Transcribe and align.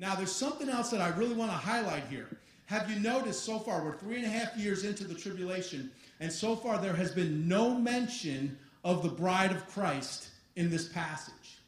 Now, 0.00 0.14
there's 0.14 0.32
something 0.32 0.70
else 0.70 0.90
that 0.90 1.02
I 1.02 1.10
really 1.10 1.34
want 1.34 1.50
to 1.50 1.56
highlight 1.56 2.04
here. 2.08 2.26
Have 2.66 2.90
you 2.90 2.98
noticed 3.00 3.44
so 3.44 3.58
far, 3.58 3.84
we're 3.84 3.98
three 3.98 4.16
and 4.16 4.24
a 4.24 4.28
half 4.28 4.56
years 4.56 4.84
into 4.84 5.04
the 5.04 5.14
tribulation, 5.14 5.90
and 6.20 6.32
so 6.32 6.56
far 6.56 6.78
there 6.78 6.94
has 6.94 7.12
been 7.12 7.46
no 7.46 7.74
mention 7.74 8.58
of 8.82 9.02
the 9.02 9.10
bride 9.10 9.50
of 9.50 9.68
Christ 9.68 10.30
in 10.56 10.70
this 10.70 10.88
passage. 10.88 11.58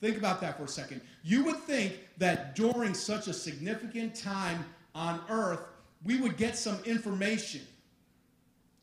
Think 0.00 0.16
about 0.16 0.40
that 0.42 0.58
for 0.58 0.64
a 0.64 0.68
second. 0.68 1.00
You 1.24 1.44
would 1.44 1.56
think 1.56 1.98
that 2.18 2.54
during 2.54 2.94
such 2.94 3.26
a 3.26 3.32
significant 3.32 4.14
time 4.14 4.64
on 4.94 5.20
earth, 5.28 5.60
we 6.04 6.20
would 6.20 6.36
get 6.36 6.56
some 6.56 6.78
information 6.84 7.62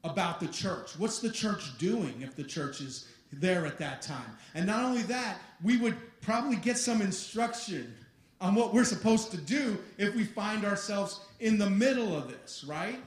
about 0.04 0.42
the 0.42 0.48
church. 0.48 0.92
What's 0.98 1.20
the 1.20 1.32
church 1.32 1.78
doing 1.78 2.22
if 2.22 2.36
the 2.36 2.44
church 2.44 2.82
is 2.82 3.08
there 3.32 3.66
at 3.66 3.80
that 3.80 4.02
time? 4.02 4.38
And 4.56 4.68
not 4.68 4.84
only 4.84 5.04
that, 5.04 5.38
we 5.64 5.78
would 5.78 5.96
probably 6.22 6.58
get 6.58 6.78
some 6.78 7.02
instruction 7.02 7.94
on 8.40 8.56
what 8.56 8.74
we're 8.74 8.84
supposed 8.84 9.32
to 9.32 9.38
do 9.38 9.78
if 9.98 10.16
we 10.16 10.24
find 10.24 10.66
ourselves 10.66 11.22
in 11.40 11.58
the 11.58 11.70
middle 11.70 12.16
of 12.16 12.30
this, 12.30 12.64
right? 12.68 13.00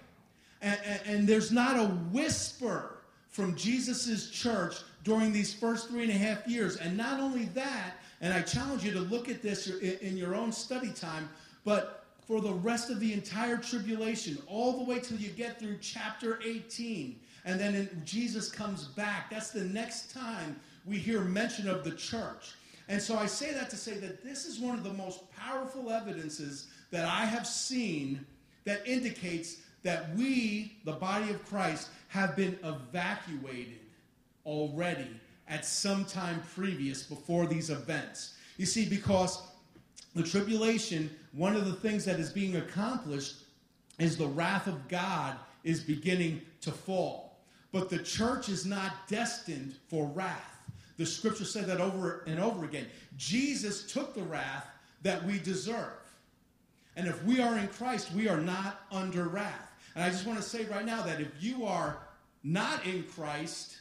And, 0.63 0.79
and, 0.85 1.01
and 1.07 1.29
there's 1.29 1.53
not 1.53 1.77
a 1.77 1.87
whisper 2.13 2.99
from 3.29 3.55
Jesus' 3.55 4.31
church 4.31 4.77
during 5.05 5.33
these 5.33 5.55
first 5.55 5.89
three 5.89 6.03
and 6.03 6.11
a 6.11 6.15
half 6.15 6.47
years. 6.47 6.77
And 6.77 6.97
not 6.97 7.21
only 7.21 7.45
that, 7.47 7.95
and 8.21 8.35
I 8.35 8.43
challenge 8.43 8.85
you 8.85 8.91
to 8.93 9.01
look 9.01 9.29
at 9.29 9.41
this 9.41 9.69
in 9.69 10.17
your 10.17 10.35
own 10.35 10.53
study 10.53 10.91
time, 10.91 11.29
but 11.65 12.05
for 12.27 12.41
the 12.41 12.53
rest 12.53 12.91
of 12.91 13.01
the 13.01 13.13
entire 13.13 13.57
tribulation, 13.57 14.39
all 14.47 14.79
the 14.79 14.85
way 14.85 15.01
till 15.01 15.17
you 15.17 15.31
get 15.31 15.59
through 15.59 15.79
chapter 15.81 16.41
18. 16.45 17.19
And 17.45 17.59
then 17.59 18.03
Jesus 18.05 18.51
comes 18.51 18.85
back. 18.85 19.31
That's 19.31 19.51
the 19.51 19.65
next 19.65 20.13
time 20.13 20.61
we 20.85 20.99
hear 20.99 21.23
mention 21.23 21.69
of 21.69 21.83
the 21.83 21.93
church. 21.93 22.55
And 22.91 23.01
so 23.01 23.17
I 23.17 23.27
say 23.27 23.53
that 23.53 23.71
to 23.71 23.77
say 23.77 23.95
that 23.99 24.25
this 24.25 24.45
is 24.45 24.59
one 24.59 24.77
of 24.77 24.83
the 24.83 24.93
most 24.93 25.21
powerful 25.31 25.93
evidences 25.93 26.67
that 26.91 27.05
I 27.05 27.25
have 27.25 27.47
seen 27.47 28.27
that 28.65 28.85
indicates 28.85 29.59
that 29.85 30.13
we, 30.17 30.77
the 30.85 30.95
body 30.95 31.31
of 31.31 31.47
Christ, 31.47 31.91
have 32.09 32.35
been 32.35 32.59
evacuated 32.65 33.79
already 34.45 35.09
at 35.47 35.65
some 35.65 36.05
time 36.05 36.43
previous 36.53 37.05
before 37.05 37.47
these 37.47 37.71
events. 37.71 38.35
You 38.57 38.67
see, 38.67 38.89
because 38.89 39.41
the 40.17 40.25
tribulation, 40.25 41.11
one 41.31 41.55
of 41.55 41.67
the 41.67 41.75
things 41.75 42.05
that 42.07 42.19
is 42.19 42.33
being 42.33 42.57
accomplished 42.57 43.45
is 44.01 44.17
the 44.17 44.27
wrath 44.27 44.67
of 44.67 44.89
God 44.89 45.37
is 45.63 45.81
beginning 45.81 46.43
to 46.63 46.73
fall. 46.73 47.39
But 47.71 47.89
the 47.89 48.01
church 48.01 48.49
is 48.49 48.67
not 48.67 49.07
destined 49.07 49.77
for 49.87 50.07
wrath. 50.09 50.60
The 51.01 51.07
scripture 51.07 51.47
said 51.47 51.65
that 51.69 51.81
over 51.81 52.25
and 52.27 52.39
over 52.39 52.67
again. 52.67 52.85
Jesus 53.17 53.91
took 53.91 54.15
the 54.15 54.23
wrath 54.23 54.67
that 55.01 55.25
we 55.25 55.39
deserve. 55.39 55.95
And 56.95 57.09
if 57.09 57.25
we 57.25 57.41
are 57.41 57.57
in 57.57 57.69
Christ, 57.69 58.13
we 58.13 58.29
are 58.29 58.39
not 58.39 58.83
under 58.93 59.25
wrath. 59.25 59.73
And 59.95 60.05
I 60.05 60.11
just 60.11 60.27
want 60.27 60.39
to 60.39 60.45
say 60.45 60.67
right 60.67 60.85
now 60.85 61.01
that 61.01 61.19
if 61.19 61.29
you 61.41 61.65
are 61.65 61.97
not 62.45 62.85
in 62.85 63.05
Christ, 63.05 63.79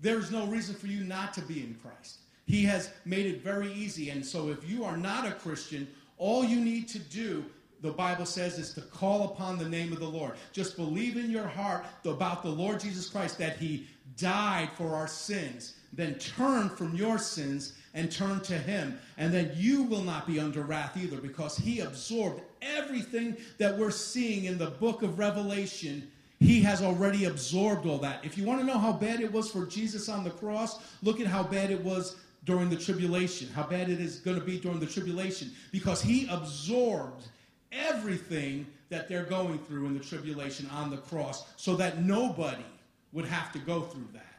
there's 0.00 0.32
no 0.32 0.44
reason 0.46 0.74
for 0.74 0.88
you 0.88 1.04
not 1.04 1.32
to 1.34 1.40
be 1.40 1.60
in 1.60 1.78
Christ. 1.80 2.18
He 2.46 2.64
has 2.64 2.90
made 3.04 3.26
it 3.26 3.44
very 3.44 3.72
easy. 3.72 4.10
And 4.10 4.26
so 4.26 4.48
if 4.48 4.68
you 4.68 4.82
are 4.82 4.96
not 4.96 5.24
a 5.24 5.30
Christian, 5.34 5.86
all 6.18 6.44
you 6.44 6.60
need 6.60 6.88
to 6.88 6.98
do, 6.98 7.44
the 7.80 7.92
Bible 7.92 8.26
says, 8.26 8.58
is 8.58 8.74
to 8.74 8.80
call 8.80 9.26
upon 9.26 9.56
the 9.56 9.68
name 9.68 9.92
of 9.92 10.00
the 10.00 10.08
Lord. 10.08 10.32
Just 10.52 10.76
believe 10.76 11.16
in 11.16 11.30
your 11.30 11.46
heart 11.46 11.86
about 12.04 12.42
the 12.42 12.48
Lord 12.48 12.80
Jesus 12.80 13.08
Christ 13.08 13.38
that 13.38 13.56
he 13.56 13.86
died 14.16 14.70
for 14.76 14.96
our 14.96 15.06
sins. 15.06 15.74
Then 15.96 16.14
turn 16.14 16.68
from 16.68 16.94
your 16.94 17.18
sins 17.18 17.72
and 17.94 18.12
turn 18.12 18.40
to 18.42 18.56
him. 18.56 18.98
And 19.16 19.32
then 19.32 19.50
you 19.56 19.82
will 19.84 20.02
not 20.02 20.26
be 20.26 20.38
under 20.38 20.62
wrath 20.62 20.96
either 20.96 21.16
because 21.16 21.56
he 21.56 21.80
absorbed 21.80 22.42
everything 22.62 23.36
that 23.58 23.76
we're 23.76 23.90
seeing 23.90 24.44
in 24.44 24.58
the 24.58 24.70
book 24.70 25.02
of 25.02 25.18
Revelation 25.18 26.08
he 26.38 26.60
has 26.62 26.82
already 26.82 27.24
absorbed 27.24 27.86
all 27.86 27.98
that. 27.98 28.24
If 28.24 28.36
you 28.36 28.44
want 28.44 28.60
to 28.60 28.66
know 28.66 28.78
how 28.78 28.92
bad 28.92 29.20
it 29.20 29.32
was 29.32 29.50
for 29.50 29.64
Jesus 29.64 30.08
on 30.08 30.22
the 30.22 30.30
cross, 30.30 30.78
look 31.02 31.20
at 31.20 31.26
how 31.26 31.42
bad 31.42 31.70
it 31.70 31.82
was 31.82 32.16
during 32.44 32.68
the 32.68 32.76
tribulation, 32.76 33.48
how 33.48 33.64
bad 33.64 33.88
it 33.88 34.00
is 34.00 34.18
going 34.20 34.38
to 34.38 34.44
be 34.44 34.58
during 34.58 34.78
the 34.78 34.86
tribulation, 34.86 35.50
because 35.72 36.02
he 36.02 36.28
absorbed 36.28 37.26
everything 37.72 38.66
that 38.88 39.08
they're 39.08 39.24
going 39.24 39.58
through 39.60 39.86
in 39.86 39.94
the 39.94 40.04
tribulation 40.04 40.68
on 40.70 40.90
the 40.90 40.98
cross 40.98 41.46
so 41.56 41.74
that 41.74 42.02
nobody 42.02 42.64
would 43.12 43.24
have 43.24 43.50
to 43.52 43.58
go 43.58 43.80
through 43.80 44.06
that. 44.12 44.35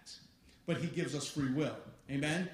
But 0.67 0.77
he 0.77 0.87
gives 0.87 1.15
us 1.15 1.27
free 1.27 1.51
will. 1.51 1.75
Amen? 2.11 2.47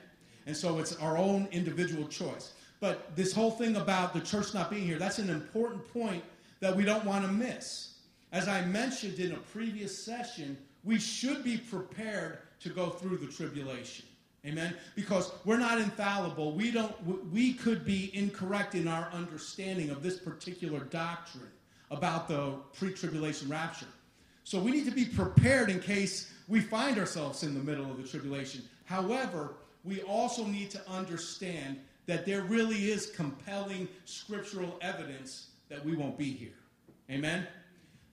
And 0.46 0.56
so 0.56 0.80
it's 0.80 0.96
our 0.98 1.18
own 1.18 1.50
individual 1.52 2.08
choice. 2.08 2.54
But 2.80 3.16
this 3.16 3.34
whole 3.34 3.52
thing 3.52 3.76
about 3.76 4.14
the 4.14 4.22
church 4.22 4.54
not 4.54 4.70
being 4.70 4.86
here, 4.86 5.00
that's 5.00 5.20
an 5.20 5.30
important 5.30 5.92
point 5.92 6.24
that 6.60 6.76
we 6.76 6.86
don't 6.86 7.04
want 7.06 7.26
to 7.26 7.32
miss. 7.32 7.96
As 8.32 8.48
I 8.48 8.66
mentioned 8.66 9.20
in 9.20 9.34
a 9.34 9.38
previous 9.38 9.98
session, 9.98 10.58
we 10.84 11.00
should 11.00 11.44
be 11.44 11.58
prepared 11.58 12.40
to 12.62 12.70
go 12.70 12.90
through 12.90 13.18
the 13.18 13.28
tribulation. 13.28 14.06
Amen. 14.46 14.76
Because 14.96 15.32
we're 15.46 15.58
not 15.58 15.80
infallible. 15.80 16.52
We 16.52 16.72
don't 16.72 16.94
we 17.32 17.54
could 17.54 17.86
be 17.86 18.12
incorrect 18.14 18.76
in 18.76 18.90
our 18.90 19.10
understanding 19.14 19.90
of 19.90 20.04
this 20.04 20.18
particular 20.18 20.80
doctrine 20.80 21.52
about 21.92 22.28
the 22.28 22.56
pre-tribulation 22.78 23.48
rapture. 23.48 23.88
So 24.44 24.60
we 24.60 24.72
need 24.72 24.86
to 24.86 24.92
be 24.92 25.06
prepared 25.06 25.70
in 25.70 25.80
case 25.80 26.33
we 26.48 26.60
find 26.60 26.98
ourselves 26.98 27.44
in 27.44 27.54
the 27.54 27.60
middle 27.60 27.90
of 27.90 28.02
the 28.02 28.08
tribulation. 28.08 28.62
However, 28.86 29.56
we 29.84 30.02
also 30.02 30.46
need 30.46 30.72
to 30.72 30.90
understand 30.90 31.80
that 32.06 32.26
there 32.26 32.42
really 32.42 32.92
is 32.92 33.12
compelling 33.12 33.88
scriptural 34.06 34.78
evidence 34.82 35.48
that 35.70 35.84
we 35.86 35.96
won't 35.96 36.18
be 36.18 36.32
here. 36.32 36.54
Amen. 37.10 37.48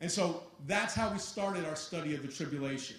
And 0.00 0.10
so 0.10 0.44
that's 0.66 0.94
how 0.94 1.12
we 1.12 1.18
started 1.18 1.64
our 1.66 1.76
study 1.76 2.14
of 2.14 2.22
the 2.22 2.28
tribulation. 2.28 2.96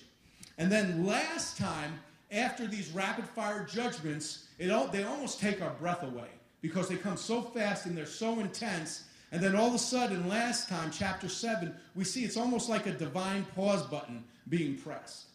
And 0.58 0.72
then 0.72 1.06
last 1.06 1.58
time, 1.58 2.00
after 2.31 2.68
these 2.68 2.91
rapid 2.91 3.25
fire 3.25 3.66
judgments, 3.70 4.47
it, 4.59 4.91
they 4.91 5.03
almost 5.03 5.40
take 5.40 5.62
our 5.62 5.72
breath 5.72 6.03
away 6.03 6.30
because 6.62 6.88
they 6.88 6.96
come 6.96 7.18
so 7.18 7.41
fast 7.41 7.86
and 7.86 7.97
they're 7.97 8.06
so 8.06 8.40
intense. 8.40 9.06
And 9.31 9.41
then 9.41 9.56
all 9.56 9.68
of 9.68 9.74
a 9.74 9.80
sudden, 9.80 10.28
last 10.28 10.70
time, 10.70 10.91
chapter 10.91 11.28
7, 11.28 11.74
we 11.96 12.03
see 12.03 12.24
it's 12.24 12.38
almost 12.38 12.70
like 12.70 12.86
a 12.86 12.91
divine 12.91 13.46
pause 13.56 13.84
button 13.84 14.24
being 14.51 14.78
pressed. 14.78 15.25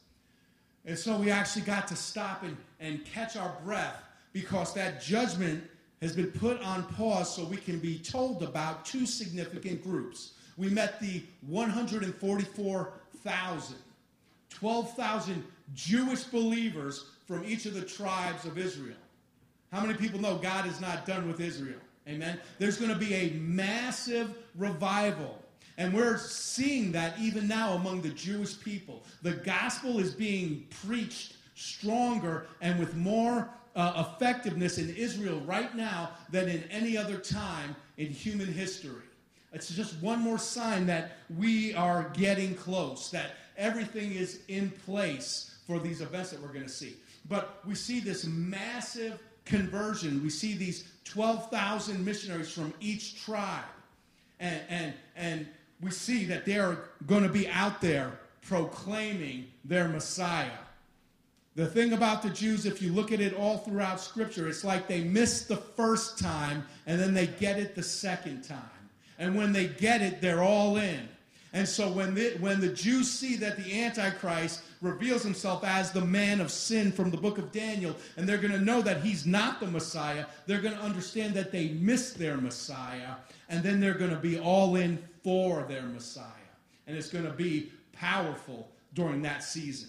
And 0.85 0.97
so 0.97 1.19
we 1.19 1.33
actually 1.33 1.63
got 1.63 1.89
to 1.89 1.97
stop 1.97 2.45
and, 2.45 2.57
and 2.79 3.05
catch 3.05 3.37
our 3.37 3.57
breath 3.65 4.01
because 4.33 4.73
that 4.75 5.03
judgment 5.03 5.65
has 6.01 6.15
been 6.15 6.31
put 6.31 6.63
on 6.63 6.85
pause 6.85 7.35
so 7.35 7.45
we 7.45 7.57
can 7.57 7.81
be 7.81 7.99
told 7.99 8.45
about 8.45 8.85
two 8.85 9.05
significant 9.05 9.83
groups 9.83 10.35
we 10.57 10.71
met 10.71 10.99
the 11.01 11.23
144,000, 11.47 13.77
12,000 14.49 15.45
Jewish 15.75 16.23
believers 16.25 17.11
from 17.27 17.45
each 17.45 17.67
of 17.67 17.75
the 17.75 17.83
tribes 17.83 18.47
of 18.47 18.57
Israel. 18.57 18.97
How 19.73 19.83
many 19.83 19.95
people 19.95 20.21
know 20.21 20.37
God 20.37 20.67
is 20.67 20.81
not 20.81 21.05
done 21.07 21.29
with 21.29 21.41
Israel? 21.41 21.81
Amen. 22.09 22.41
There's 22.59 22.79
going 22.79 22.93
to 22.93 22.99
be 22.99 23.13
a 23.15 23.31
massive 23.33 24.33
revival. 24.55 25.43
And 25.79 25.93
we're 25.93 26.19
seeing 26.19 26.93
that 26.93 27.19
even 27.19 27.47
now 27.47 27.75
among 27.75 28.01
the 28.01 28.09
Jewish 28.11 28.59
people. 28.59 29.03
The 29.23 29.33
gospel 29.33 29.99
is 29.99 30.15
being 30.15 30.67
preached 30.87 31.35
stronger 31.55 32.47
and 32.61 32.79
with 32.79 32.95
more 32.95 33.49
uh, 33.75 34.07
effectiveness 34.09 34.79
in 34.79 34.95
Israel 34.95 35.41
right 35.41 35.75
now 35.77 36.11
than 36.31 36.49
in 36.49 36.63
any 36.71 36.97
other 36.97 37.19
time 37.19 37.77
in 37.99 38.07
human 38.07 38.47
history. 38.47 39.03
It's 39.53 39.69
just 39.69 40.01
one 40.03 40.21
more 40.21 40.39
sign 40.39 40.87
that 40.87 41.13
we 41.39 41.75
are 41.75 42.11
getting 42.15 42.55
close, 42.55 43.11
that 43.11 43.33
everything 43.57 44.13
is 44.13 44.41
in 44.49 44.71
place 44.85 45.59
for 45.67 45.79
these 45.79 46.01
events 46.01 46.31
that 46.31 46.41
we're 46.41 46.49
going 46.53 46.63
to 46.63 46.69
see. 46.69 46.97
But 47.29 47.61
we 47.67 47.75
see 47.75 48.01
this 48.01 48.25
massive 48.27 49.19
conversion. 49.45 50.23
We 50.23 50.31
see 50.31 50.55
these 50.55 50.93
12,000 51.05 52.05
missionaries 52.05 52.53
from 52.53 52.73
each 52.81 53.25
tribe. 53.25 53.65
And, 54.41 54.61
and, 54.69 54.95
and 55.17 55.49
we 55.81 55.91
see 55.91 56.25
that 56.27 56.45
they're 56.45 56.79
going 57.07 57.23
to 57.23 57.29
be 57.29 57.49
out 57.49 57.81
there 57.81 58.19
proclaiming 58.43 59.49
their 59.65 59.89
Messiah. 59.89 60.51
The 61.55 61.67
thing 61.67 61.95
about 61.95 62.23
the 62.23 62.31
Jews, 62.31 62.67
if 62.67 62.83
you 62.83 62.93
look 62.93 63.13
at 63.13 63.21
it 63.21 63.35
all 63.35 63.59
throughout 63.59 64.01
Scripture, 64.01 64.47
it's 64.49 64.63
like 64.63 64.89
they 64.89 65.03
miss 65.03 65.47
the 65.47 65.57
first 65.57 66.19
time 66.19 66.67
and 66.87 67.01
then 67.01 67.15
they 67.15 67.27
get 67.27 67.59
it 67.59 67.75
the 67.75 67.83
second 67.83 68.43
time. 68.43 68.61
And 69.19 69.35
when 69.35 69.53
they 69.53 69.69
get 69.69 70.03
it, 70.03 70.21
they're 70.21 70.43
all 70.43 70.77
in. 70.77 71.09
And 71.55 71.67
so 71.67 71.91
when 71.91 72.15
the, 72.15 72.37
when 72.41 72.61
the 72.61 72.69
Jews 72.69 73.11
see 73.11 73.37
that 73.37 73.57
the 73.57 73.83
Antichrist 73.83 74.63
reveals 74.81 75.23
himself 75.23 75.65
as 75.65 75.93
the 75.93 76.01
man 76.01 76.41
of 76.41 76.51
sin 76.51 76.93
from 76.93 77.11
the 77.11 77.17
book 77.17 77.39
of 77.39 77.53
Daniel, 77.53 77.97
and 78.17 78.29
they're 78.29 78.39
going 78.39 78.53
to 78.53 78.61
know 78.61 78.83
that 78.83 79.03
he's 79.03 79.27
not 79.27 79.61
the 79.61 79.67
Messiah, 79.67 80.27
they're 80.47 80.61
going 80.61 80.75
to 80.75 80.83
understand 80.83 81.35
that 81.35 81.53
they 81.53 81.69
missed 81.69 82.19
their 82.19 82.37
Messiah, 82.37 83.15
and 83.49 83.63
then 83.63 83.81
they're 83.81 83.95
going 83.95 84.11
to 84.11 84.17
be 84.17 84.39
all 84.39 84.77
in 84.77 85.03
for 85.23 85.65
their 85.65 85.83
Messiah. 85.83 86.25
And 86.87 86.97
it's 86.97 87.09
going 87.09 87.25
to 87.25 87.33
be 87.33 87.73
powerful 87.93 88.69
during 88.95 89.23
that 89.23 89.43
season. 89.43 89.89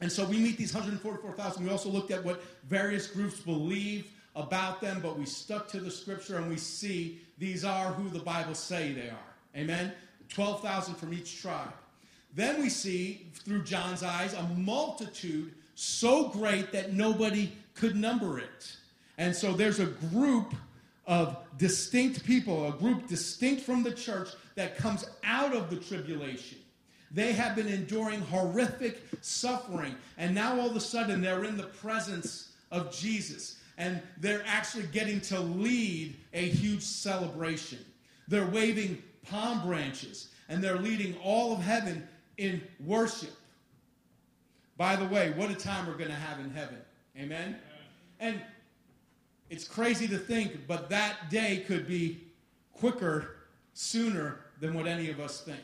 And 0.00 0.10
so 0.10 0.24
we 0.24 0.38
meet 0.38 0.56
these 0.56 0.74
144,000. 0.74 1.64
We 1.64 1.70
also 1.70 1.88
looked 1.88 2.10
at 2.10 2.24
what 2.24 2.42
various 2.68 3.06
groups 3.06 3.40
believe 3.40 4.12
about 4.36 4.80
them, 4.80 5.00
but 5.02 5.18
we 5.18 5.26
stuck 5.26 5.68
to 5.68 5.80
the 5.80 5.90
scripture 5.90 6.36
and 6.36 6.48
we 6.48 6.56
see 6.56 7.20
these 7.38 7.64
are 7.64 7.92
who 7.92 8.08
the 8.08 8.20
Bible 8.20 8.54
say 8.54 8.92
they 8.92 9.08
are. 9.08 9.34
Amen? 9.56 9.92
12,000 10.28 10.94
from 10.94 11.12
each 11.12 11.40
tribe. 11.40 11.72
Then 12.34 12.60
we 12.60 12.68
see, 12.68 13.26
through 13.34 13.64
John's 13.64 14.02
eyes, 14.02 14.34
a 14.34 14.42
multitude 14.56 15.54
so 15.74 16.28
great 16.28 16.72
that 16.72 16.92
nobody 16.92 17.52
could 17.74 17.96
number 17.96 18.38
it. 18.38 18.76
And 19.16 19.34
so 19.34 19.52
there's 19.52 19.80
a 19.80 19.86
group 19.86 20.54
of 21.06 21.36
distinct 21.56 22.24
people, 22.24 22.68
a 22.68 22.72
group 22.72 23.08
distinct 23.08 23.62
from 23.62 23.82
the 23.82 23.92
church 23.92 24.28
that 24.54 24.76
comes 24.76 25.08
out 25.24 25.54
of 25.54 25.70
the 25.70 25.76
tribulation. 25.76 26.58
They 27.10 27.32
have 27.32 27.56
been 27.56 27.68
enduring 27.68 28.20
horrific 28.20 29.02
suffering, 29.22 29.94
and 30.18 30.34
now 30.34 30.60
all 30.60 30.68
of 30.68 30.76
a 30.76 30.80
sudden 30.80 31.22
they're 31.22 31.44
in 31.44 31.56
the 31.56 31.62
presence 31.62 32.52
of 32.70 32.92
Jesus, 32.92 33.56
and 33.78 34.02
they're 34.20 34.44
actually 34.46 34.86
getting 34.92 35.20
to 35.22 35.40
lead 35.40 36.16
a 36.34 36.48
huge 36.48 36.82
celebration. 36.82 37.78
They're 38.28 38.46
waving 38.46 39.02
palm 39.30 39.66
branches, 39.66 40.28
and 40.50 40.62
they're 40.62 40.78
leading 40.78 41.16
all 41.24 41.52
of 41.52 41.60
heaven 41.60 42.06
in 42.38 42.62
worship. 42.84 43.34
By 44.76 44.96
the 44.96 45.04
way, 45.04 45.32
what 45.36 45.50
a 45.50 45.54
time 45.54 45.86
we're 45.86 45.98
going 45.98 46.10
to 46.10 46.14
have 46.14 46.40
in 46.40 46.50
heaven. 46.50 46.78
Amen? 47.18 47.56
And 48.20 48.40
it's 49.50 49.66
crazy 49.66 50.06
to 50.08 50.18
think, 50.18 50.66
but 50.66 50.88
that 50.90 51.30
day 51.30 51.64
could 51.66 51.86
be 51.86 52.20
quicker, 52.72 53.36
sooner 53.74 54.40
than 54.60 54.74
what 54.74 54.86
any 54.86 55.10
of 55.10 55.20
us 55.20 55.40
think. 55.40 55.58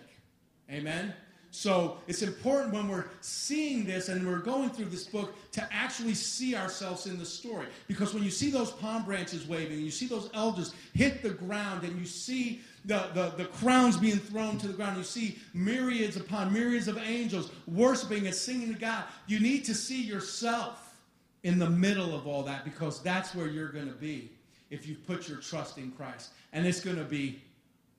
Amen? 0.70 1.14
So 1.54 1.98
it's 2.08 2.22
important 2.22 2.74
when 2.74 2.88
we're 2.88 3.04
seeing 3.20 3.84
this 3.84 4.08
and 4.08 4.26
we're 4.26 4.40
going 4.40 4.70
through 4.70 4.86
this 4.86 5.04
book 5.04 5.36
to 5.52 5.64
actually 5.72 6.14
see 6.14 6.56
ourselves 6.56 7.06
in 7.06 7.16
the 7.16 7.24
story. 7.24 7.68
Because 7.86 8.12
when 8.12 8.24
you 8.24 8.30
see 8.30 8.50
those 8.50 8.72
palm 8.72 9.04
branches 9.04 9.46
waving, 9.46 9.78
you 9.78 9.92
see 9.92 10.06
those 10.06 10.28
elders 10.34 10.74
hit 10.94 11.22
the 11.22 11.30
ground, 11.30 11.84
and 11.84 11.96
you 11.96 12.06
see 12.06 12.60
the, 12.86 13.08
the, 13.14 13.32
the 13.36 13.44
crowns 13.44 13.96
being 13.96 14.16
thrown 14.16 14.58
to 14.58 14.66
the 14.66 14.72
ground, 14.72 14.96
you 14.96 15.04
see 15.04 15.38
myriads 15.54 16.16
upon 16.16 16.52
myriads 16.52 16.88
of 16.88 16.98
angels 16.98 17.52
worshiping 17.68 18.26
and 18.26 18.34
singing 18.34 18.74
to 18.74 18.80
God, 18.80 19.04
you 19.28 19.38
need 19.38 19.64
to 19.66 19.74
see 19.76 20.02
yourself 20.02 20.96
in 21.44 21.60
the 21.60 21.70
middle 21.70 22.16
of 22.16 22.26
all 22.26 22.42
that 22.42 22.64
because 22.64 23.00
that's 23.00 23.32
where 23.32 23.46
you're 23.46 23.70
going 23.70 23.86
to 23.86 23.94
be 23.94 24.28
if 24.70 24.88
you 24.88 24.96
put 25.06 25.28
your 25.28 25.38
trust 25.38 25.78
in 25.78 25.92
Christ. 25.92 26.30
And 26.52 26.66
it's 26.66 26.80
going 26.80 26.96
to 26.96 27.04
be 27.04 27.40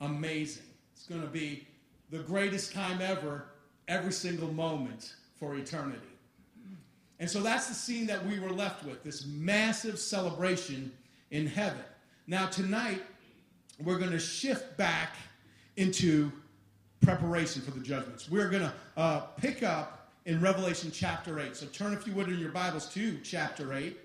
amazing. 0.01 0.63
It's 0.93 1.07
going 1.07 1.21
to 1.21 1.27
be 1.27 1.65
the 2.09 2.19
greatest 2.19 2.73
time 2.73 3.01
ever, 3.01 3.45
every 3.87 4.11
single 4.11 4.51
moment 4.53 5.15
for 5.35 5.55
eternity. 5.55 6.01
And 7.19 7.29
so 7.29 7.41
that's 7.41 7.67
the 7.67 7.73
scene 7.73 8.05
that 8.07 8.25
we 8.25 8.39
were 8.39 8.51
left 8.51 8.83
with 8.85 9.03
this 9.03 9.25
massive 9.25 9.99
celebration 9.99 10.91
in 11.31 11.47
heaven. 11.47 11.83
Now, 12.27 12.47
tonight, 12.47 13.01
we're 13.83 13.97
going 13.97 14.11
to 14.11 14.19
shift 14.19 14.77
back 14.77 15.15
into 15.77 16.31
preparation 17.01 17.61
for 17.61 17.71
the 17.71 17.79
judgments. 17.79 18.29
We're 18.29 18.49
going 18.49 18.63
to 18.63 18.73
uh, 18.97 19.19
pick 19.37 19.63
up 19.63 20.11
in 20.25 20.41
Revelation 20.41 20.91
chapter 20.91 21.39
8. 21.39 21.55
So 21.55 21.67
turn, 21.67 21.93
if 21.93 22.07
you 22.07 22.13
would, 22.13 22.27
in 22.27 22.39
your 22.39 22.51
Bibles 22.51 22.87
to 22.93 23.17
chapter 23.23 23.73
8. 23.73 23.97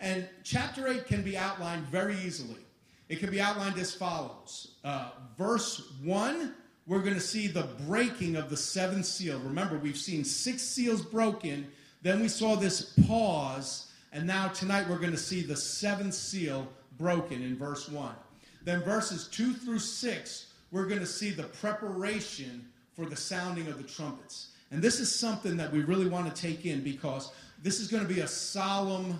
And 0.00 0.28
chapter 0.42 0.88
8 0.88 1.06
can 1.06 1.22
be 1.22 1.36
outlined 1.36 1.86
very 1.86 2.16
easily. 2.18 2.60
It 3.08 3.20
can 3.20 3.30
be 3.30 3.40
outlined 3.40 3.78
as 3.78 3.94
follows 3.94 4.72
uh, 4.84 5.10
Verse 5.38 5.92
1 6.02 6.54
we're 6.86 7.00
going 7.00 7.14
to 7.14 7.20
see 7.20 7.48
the 7.48 7.68
breaking 7.86 8.36
of 8.36 8.48
the 8.48 8.56
seventh 8.56 9.06
seal. 9.06 9.38
Remember, 9.40 9.76
we've 9.78 9.96
seen 9.96 10.24
six 10.24 10.62
seals 10.62 11.02
broken, 11.02 11.66
then 12.02 12.20
we 12.20 12.28
saw 12.28 12.54
this 12.54 12.94
pause, 13.06 13.90
and 14.12 14.26
now 14.26 14.48
tonight 14.48 14.88
we're 14.88 14.98
going 14.98 15.10
to 15.10 15.18
see 15.18 15.42
the 15.42 15.56
seventh 15.56 16.14
seal 16.14 16.68
broken 16.96 17.42
in 17.42 17.56
verse 17.56 17.88
1. 17.88 18.14
Then 18.62 18.82
verses 18.82 19.28
2 19.28 19.54
through 19.54 19.80
6, 19.80 20.52
we're 20.70 20.86
going 20.86 21.00
to 21.00 21.06
see 21.06 21.30
the 21.30 21.44
preparation 21.44 22.68
for 22.94 23.06
the 23.06 23.16
sounding 23.16 23.68
of 23.68 23.78
the 23.78 23.84
trumpets. 23.84 24.52
And 24.70 24.82
this 24.82 25.00
is 25.00 25.12
something 25.12 25.56
that 25.56 25.72
we 25.72 25.80
really 25.80 26.08
want 26.08 26.34
to 26.34 26.42
take 26.42 26.66
in 26.66 26.82
because 26.82 27.32
this 27.62 27.80
is 27.80 27.88
going 27.88 28.06
to 28.06 28.12
be 28.12 28.20
a 28.20 28.28
solemn 28.28 29.18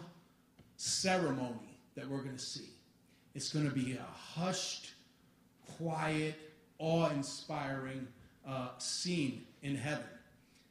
ceremony 0.76 1.78
that 1.94 2.08
we're 2.08 2.22
going 2.22 2.36
to 2.36 2.42
see. 2.42 2.70
It's 3.34 3.52
going 3.52 3.68
to 3.68 3.74
be 3.74 3.92
a 3.92 4.06
hushed, 4.12 4.92
quiet, 5.76 6.34
awe 6.78 7.11
inspiring 7.11 8.06
uh, 8.46 8.69
scene 8.78 9.44
in 9.62 9.76
heaven 9.76 10.05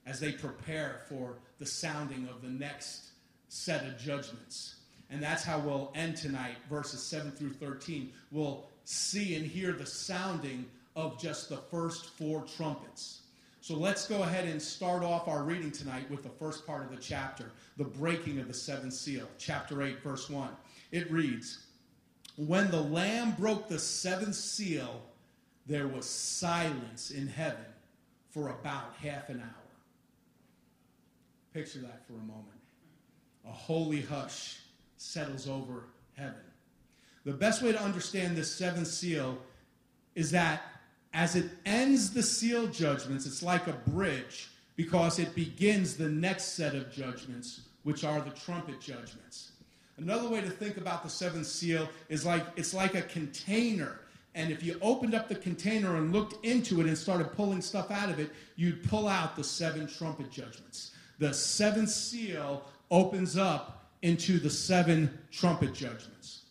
as 0.05 0.19
they 0.19 0.31
prepare 0.31 1.01
for 1.09 1.37
the 1.59 1.65
sounding 1.65 2.27
of 2.29 2.41
the 2.41 2.49
next 2.49 3.09
set 3.49 3.85
of 3.85 3.97
judgments. 3.97 4.75
And 5.09 5.21
that's 5.21 5.43
how 5.43 5.59
we'll 5.59 5.91
end 5.95 6.17
tonight, 6.17 6.55
verses 6.69 7.01
7 7.03 7.31
through 7.31 7.53
13. 7.53 8.11
We'll 8.31 8.67
see 8.85 9.35
and 9.35 9.45
hear 9.45 9.71
the 9.71 9.85
sounding 9.85 10.65
of 10.95 11.19
just 11.19 11.49
the 11.49 11.57
first 11.57 12.17
four 12.17 12.43
trumpets. 12.55 13.21
So 13.61 13.75
let's 13.75 14.07
go 14.07 14.23
ahead 14.23 14.45
and 14.45 14.61
start 14.61 15.03
off 15.03 15.27
our 15.27 15.43
reading 15.43 15.71
tonight 15.71 16.09
with 16.11 16.21
the 16.21 16.29
first 16.29 16.67
part 16.67 16.83
of 16.83 16.91
the 16.91 17.01
chapter, 17.01 17.51
the 17.77 17.83
breaking 17.83 18.39
of 18.39 18.47
the 18.47 18.53
seventh 18.53 18.93
seal. 18.93 19.27
Chapter 19.39 19.81
8, 19.81 20.03
verse 20.03 20.29
1. 20.29 20.49
It 20.91 21.11
reads 21.11 21.65
When 22.35 22.69
the 22.69 22.81
Lamb 22.81 23.31
broke 23.31 23.67
the 23.67 23.79
seventh 23.79 24.35
seal, 24.35 25.01
there 25.65 25.87
was 25.87 26.07
silence 26.07 27.11
in 27.11 27.27
heaven 27.27 27.65
for 28.29 28.49
about 28.49 28.93
half 29.01 29.29
an 29.29 29.39
hour. 29.39 29.65
Picture 31.53 31.79
that 31.79 32.05
for 32.05 32.13
a 32.13 32.17
moment. 32.17 32.45
A 33.47 33.51
holy 33.51 34.01
hush 34.01 34.59
settles 34.97 35.47
over 35.47 35.85
heaven. 36.17 36.35
The 37.23 37.33
best 37.33 37.61
way 37.61 37.71
to 37.71 37.81
understand 37.81 38.35
this 38.35 38.53
seventh 38.53 38.87
seal 38.87 39.37
is 40.15 40.31
that 40.31 40.61
as 41.13 41.35
it 41.35 41.49
ends 41.65 42.11
the 42.11 42.21
seal 42.21 42.67
judgments, 42.67 43.25
it's 43.25 43.41
like 43.41 43.67
a 43.67 43.73
bridge 43.89 44.49
because 44.75 45.17
it 45.17 45.33
begins 45.33 45.95
the 45.95 46.09
next 46.09 46.55
set 46.55 46.75
of 46.75 46.91
judgments, 46.91 47.61
which 47.83 48.03
are 48.03 48.19
the 48.19 48.31
trumpet 48.31 48.81
judgments. 48.81 49.51
Another 49.97 50.27
way 50.27 50.41
to 50.41 50.49
think 50.49 50.77
about 50.77 51.03
the 51.03 51.09
seventh 51.09 51.47
seal 51.47 51.87
is 52.09 52.25
like 52.25 52.45
it's 52.57 52.73
like 52.73 52.95
a 52.95 53.01
container 53.03 54.01
and 54.35 54.51
if 54.51 54.61
you 54.61 54.77
opened 54.81 55.15
up 55.15 55.29
the 55.29 55.35
container 55.35 55.95
and 55.95 56.11
looked 56.11 56.45
into 56.45 56.81
it 56.81 56.87
and 56.87 56.97
started 56.97 57.31
pulling 57.31 57.61
stuff 57.61 57.89
out 57.89 58.09
of 58.09 58.19
it, 58.19 58.31
you'd 58.57 58.83
pull 58.83 59.07
out 59.07 59.37
the 59.37 59.43
seven 59.43 59.87
trumpet 59.87 60.29
judgments. 60.29 60.91
The 61.19 61.33
seventh 61.33 61.89
seal 61.89 62.65
opens 62.91 63.37
up 63.37 63.93
into 64.01 64.37
the 64.37 64.49
seven 64.49 65.17
trumpet 65.31 65.73
judgments. 65.73 66.43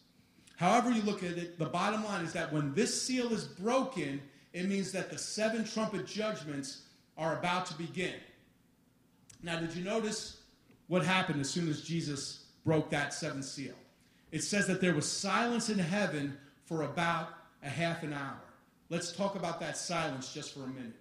However, 0.57 0.91
you 0.91 1.03
look 1.03 1.23
at 1.23 1.33
it, 1.33 1.59
the 1.59 1.67
bottom 1.67 2.03
line 2.05 2.25
is 2.25 2.33
that 2.33 2.51
when 2.51 2.73
this 2.75 3.03
seal 3.03 3.33
is 3.35 3.45
broken, 3.45 4.23
it 4.55 4.67
means 4.67 4.91
that 4.93 5.11
the 5.11 5.19
seven 5.19 5.65
trumpet 5.65 6.07
judgments 6.07 6.83
are 7.19 7.39
about 7.39 7.67
to 7.67 7.75
begin. 7.75 8.15
Now, 9.43 9.61
did 9.61 9.75
you 9.75 9.85
notice 9.85 10.39
what 10.87 11.05
happened 11.05 11.43
as 11.43 11.51
soon 11.51 11.69
as 11.69 11.83
Jesus 11.83 12.47
broke 12.65 12.89
that 12.91 13.13
seventh 13.13 13.45
seal? 13.45 13.75
It 14.33 14.43
says 14.43 14.67
that 14.69 14.81
there 14.81 14.95
was 14.95 15.11
silence 15.11 15.69
in 15.69 15.79
heaven 15.79 16.39
for 16.65 16.83
about 16.83 17.29
a 17.65 17.69
half 17.69 18.03
an 18.03 18.13
hour. 18.13 18.41
Let's 18.91 19.13
talk 19.13 19.35
about 19.35 19.59
that 19.61 19.77
silence 19.77 20.33
just 20.33 20.55
for 20.55 20.65
a 20.65 20.69
minute. 20.69 20.95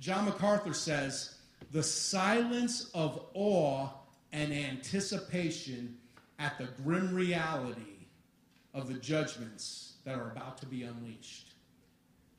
John 0.00 0.24
MacArthur 0.24 0.74
says, 0.74 1.36
the 1.72 1.82
silence 1.82 2.90
of 2.94 3.26
awe 3.34 3.88
and 4.32 4.52
anticipation 4.52 5.96
at 6.38 6.58
the 6.58 6.68
grim 6.82 7.14
reality 7.14 8.06
of 8.74 8.88
the 8.88 8.94
judgments 8.94 9.94
that 10.04 10.16
are 10.16 10.30
about 10.30 10.58
to 10.58 10.66
be 10.66 10.82
unleashed. 10.82 11.52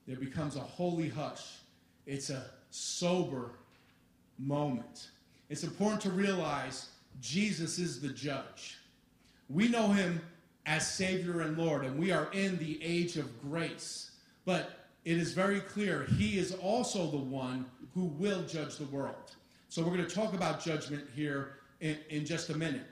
There 0.08 0.18
becomes 0.18 0.56
a 0.56 0.62
holy 0.62 1.08
hush. 1.08 1.60
It's 2.06 2.30
a 2.30 2.46
sober 2.72 3.51
moment. 4.40 5.10
It's 5.50 5.63
important 5.63 6.01
to 6.01 6.10
realize 6.10 6.90
Jesus 7.22 7.78
is 7.78 8.01
the 8.01 8.10
judge. 8.10 8.80
We 9.50 9.68
know 9.68 9.88
him 9.90 10.22
as 10.65 10.89
Savior 10.89 11.41
and 11.41 11.58
Lord, 11.58 11.86
and 11.86 11.98
we 11.98 12.12
are 12.12 12.30
in 12.34 12.58
the 12.58 12.82
age 12.84 13.18
of 13.18 13.41
grace. 13.41 14.12
But 14.46 14.88
it 15.06 15.18
is 15.18 15.34
very 15.34 15.60
clear 15.60 16.06
He 16.18 16.38
is 16.38 16.53
also 16.53 17.10
the 17.10 17.18
one 17.18 17.65
who 17.94 18.06
will 18.06 18.44
judge 18.44 18.77
the 18.77 18.86
world. 18.86 19.36
So 19.70 19.82
we're 19.82 19.96
going 19.96 20.08
to 20.08 20.15
talk 20.15 20.34
about 20.34 20.63
judgment 20.63 21.08
here 21.15 21.53
in, 21.80 21.98
in 22.10 22.25
just 22.25 22.50
a 22.50 22.58
minute. 22.58 22.86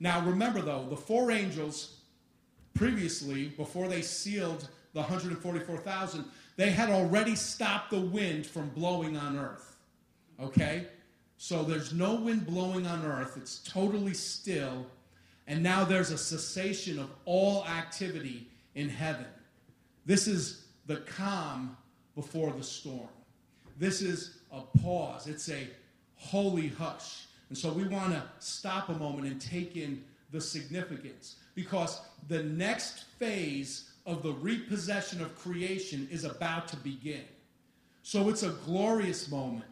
Now, 0.00 0.20
remember 0.20 0.60
though, 0.60 0.86
the 0.88 0.96
four 0.96 1.30
angels 1.30 2.00
previously, 2.74 3.48
before 3.48 3.88
they 3.88 4.02
sealed 4.02 4.68
the 4.92 5.00
144,000, 5.00 6.24
they 6.56 6.70
had 6.70 6.90
already 6.90 7.34
stopped 7.34 7.90
the 7.90 8.00
wind 8.00 8.46
from 8.46 8.68
blowing 8.70 9.16
on 9.16 9.36
earth. 9.36 9.76
Okay? 10.40 10.86
So 11.36 11.62
there's 11.62 11.92
no 11.92 12.14
wind 12.16 12.46
blowing 12.46 12.86
on 12.86 13.04
earth, 13.04 13.36
it's 13.36 13.58
totally 13.60 14.14
still 14.14 14.86
and 15.48 15.62
now 15.62 15.82
there's 15.82 16.12
a 16.12 16.18
cessation 16.18 16.98
of 16.98 17.10
all 17.24 17.64
activity 17.66 18.46
in 18.74 18.88
heaven. 18.88 19.26
This 20.06 20.28
is 20.28 20.66
the 20.86 20.98
calm 20.98 21.76
before 22.14 22.52
the 22.52 22.62
storm. 22.62 23.08
This 23.78 24.02
is 24.02 24.38
a 24.52 24.60
pause, 24.60 25.26
it's 25.26 25.48
a 25.48 25.66
holy 26.16 26.68
hush. 26.68 27.26
And 27.48 27.56
so 27.56 27.72
we 27.72 27.88
want 27.88 28.12
to 28.12 28.22
stop 28.40 28.90
a 28.90 28.94
moment 28.94 29.26
and 29.26 29.40
take 29.40 29.76
in 29.76 30.04
the 30.30 30.40
significance. 30.40 31.36
because 31.54 32.02
the 32.28 32.44
next 32.44 33.04
phase 33.18 33.90
of 34.06 34.22
the 34.22 34.32
repossession 34.34 35.20
of 35.20 35.34
creation 35.34 36.06
is 36.08 36.22
about 36.22 36.68
to 36.68 36.76
begin. 36.76 37.24
So 38.04 38.28
it's 38.28 38.44
a 38.44 38.50
glorious 38.64 39.28
moment. 39.28 39.64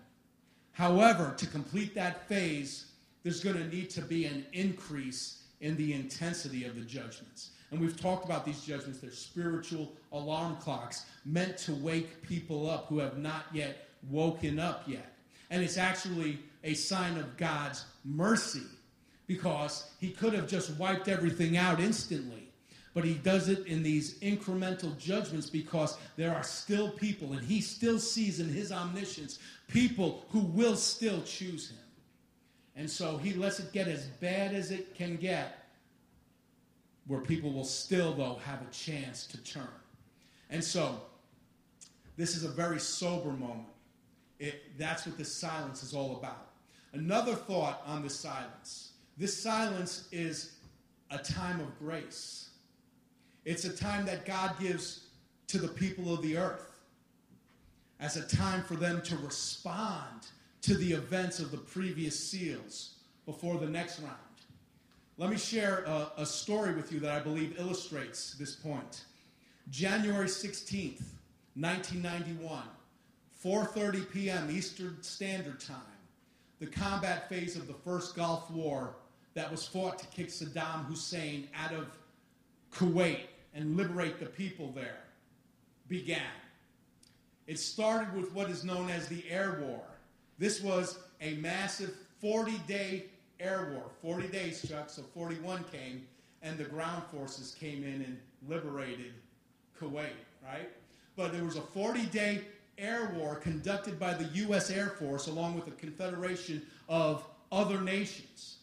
However, 0.73 1.33
to 1.37 1.47
complete 1.47 1.95
that 1.95 2.27
phase, 2.27 2.87
there's 3.23 3.41
going 3.41 3.57
to 3.57 3.69
need 3.69 3.89
to 3.91 4.03
be 4.03 4.25
an 4.25 4.47
increase 4.53 5.45
in 5.61 5.77
the 5.77 5.95
intensity 5.95 6.65
of 6.65 6.75
the 6.75 6.83
judgments. 6.83 7.51
And 7.71 7.81
we've 7.81 8.01
talked 8.01 8.25
about 8.25 8.45
these 8.45 8.63
judgments. 8.63 9.01
They're 9.01 9.11
spiritual 9.11 9.93
alarm 10.13 10.57
clocks 10.57 11.07
meant 11.25 11.59
to 11.59 11.75
wake 11.75 12.23
people 12.23 12.71
up 12.71 12.87
who 12.87 12.99
have 12.99 13.19
not 13.19 13.45
yet 13.53 13.89
woken 14.09 14.59
up 14.59 14.85
yet. 14.87 15.13
And 15.51 15.63
it's 15.63 15.79
actually 15.79 16.39
a 16.65 16.75
sign 16.75 17.17
of 17.17 17.37
God's 17.37 17.85
mercy 18.05 18.63
because 19.27 19.91
he 20.01 20.11
could 20.11 20.33
have 20.33 20.49
just 20.49 20.77
wiped 20.79 21.09
everything 21.09 21.57
out 21.57 21.81
instantly. 21.81 22.49
But 22.95 23.05
he 23.05 23.15
does 23.15 23.49
it 23.49 23.67
in 23.67 23.83
these 23.83 24.19
incremental 24.21 24.97
judgments 24.97 25.51
because 25.51 25.99
there 26.17 26.35
are 26.35 26.43
still 26.43 26.91
people, 26.91 27.33
and 27.33 27.43
he 27.43 27.61
still 27.61 27.99
sees 27.99 28.41
in 28.41 28.49
his 28.49 28.73
omniscience 28.73 29.39
people 29.69 30.25
who 30.31 30.41
will 30.41 30.77
still 30.77 31.21
choose 31.23 31.71
him. 31.71 31.79
And 32.77 32.91
so 32.91 33.17
he 33.17 33.33
lets 33.33 33.59
it 33.59 33.73
get 33.73 33.89
as 33.89 34.05
bad 34.07 34.55
as 34.55 34.71
it 34.71 34.95
can 34.95 35.17
get, 35.17 35.67
where 37.07 37.21
people 37.21 37.53
will 37.53 37.65
still, 37.65 38.13
though, 38.13 38.39
have 38.45 38.61
a 38.61 38.71
chance 38.71 39.27
to 39.29 39.39
turn. 39.39 39.69
And 40.51 40.63
so 40.63 41.01
this 42.17 42.37
is 42.37 42.45
a 42.45 42.49
very 42.49 42.79
sober 42.79 43.31
moment. 43.31 43.69
It, 44.39 44.79
that's 44.79 45.07
what 45.07 45.17
this 45.17 45.33
silence 45.33 45.83
is 45.83 45.95
all 45.95 46.17
about. 46.17 46.49
Another 46.93 47.35
thought 47.35 47.83
on 47.87 48.03
this 48.03 48.15
silence 48.15 48.93
this 49.19 49.43
silence 49.43 50.09
is 50.13 50.57
a 51.11 51.17
time 51.17 51.61
of 51.61 51.79
grace. 51.79 52.51
It's 53.47 53.65
a 53.65 53.75
time 53.75 54.05
that 54.07 54.27
God 54.27 54.59
gives 54.61 55.07
to 55.47 55.59
the 55.59 55.69
people 55.69 56.13
of 56.13 56.21
the 56.21 56.37
earth 56.37 56.81
as 57.99 58.17
a 58.17 58.37
time 58.37 58.63
for 58.63 58.75
them 58.75 59.01
to 59.03 59.17
respond 59.17 60.27
to 60.67 60.75
the 60.75 60.95
events 60.95 61.39
of 61.39 61.53
the 61.53 61.57
previous 61.57 62.19
seals 62.19 62.95
before 63.25 63.57
the 63.57 63.69
next 63.69 64.01
round. 64.01 64.17
Let 65.17 65.31
me 65.31 65.37
share 65.37 65.85
a, 65.87 66.11
a 66.19 66.27
story 66.27 66.75
with 66.75 66.93
you 66.93 66.99
that 67.01 67.13
I 67.13 67.21
believe 67.21 67.57
illustrates 67.57 68.35
this 68.35 68.57
point. 68.57 69.05
January 69.71 70.27
16th, 70.27 71.03
1991, 71.55 72.65
4:30 73.45 74.11
p.m. 74.11 74.51
Eastern 74.51 75.01
Standard 75.03 75.61
Time, 75.61 75.77
the 76.59 76.67
combat 76.67 77.29
phase 77.29 77.55
of 77.55 77.69
the 77.69 77.75
first 77.75 78.17
Gulf 78.17 78.51
War 78.51 78.97
that 79.35 79.49
was 79.49 79.65
fought 79.69 80.01
to 80.01 80.07
kick 80.07 80.31
Saddam 80.31 80.85
Hussein 80.87 81.47
out 81.55 81.75
of 81.75 81.97
Kuwait 82.75 83.21
and 83.55 83.77
liberate 83.77 84.19
the 84.19 84.27
people 84.27 84.73
there 84.75 85.05
began. 85.87 86.23
It 87.47 87.61
started 87.61 88.17
with 88.21 88.33
what 88.35 88.51
is 88.51 88.65
known 88.65 88.91
as 88.91 89.07
the 89.07 89.23
Air 89.31 89.61
War. 89.63 89.85
This 90.39 90.61
was 90.61 90.99
a 91.21 91.35
massive 91.35 91.95
40 92.21 92.59
day 92.67 93.07
air 93.41 93.71
war. 93.73 93.91
40 94.03 94.29
days, 94.29 94.67
Chuck, 94.67 94.91
so 94.91 95.03
41 95.03 95.65
came, 95.65 96.07
and 96.43 96.59
the 96.59 96.65
ground 96.65 97.03
forces 97.13 97.57
came 97.59 97.85
in 97.85 98.03
and 98.03 98.19
liberated 98.49 99.13
Kuwait, 99.81 100.11
right? 100.45 100.69
But 101.17 101.33
there 101.33 101.45
was 101.45 101.57
a 101.57 101.63
40 101.63 102.07
day 102.07 102.41
air 102.79 103.13
war 103.17 103.37
conducted 103.37 103.99
by 103.99 104.15
the 104.15 104.25
U.S. 104.41 104.71
Air 104.71 104.91
Force 104.91 105.29
along 105.29 105.55
with 105.55 105.67
a 105.69 105.73
confederation 105.73 106.63
of 106.89 107.25
other 107.51 107.81
nations. 107.81 108.59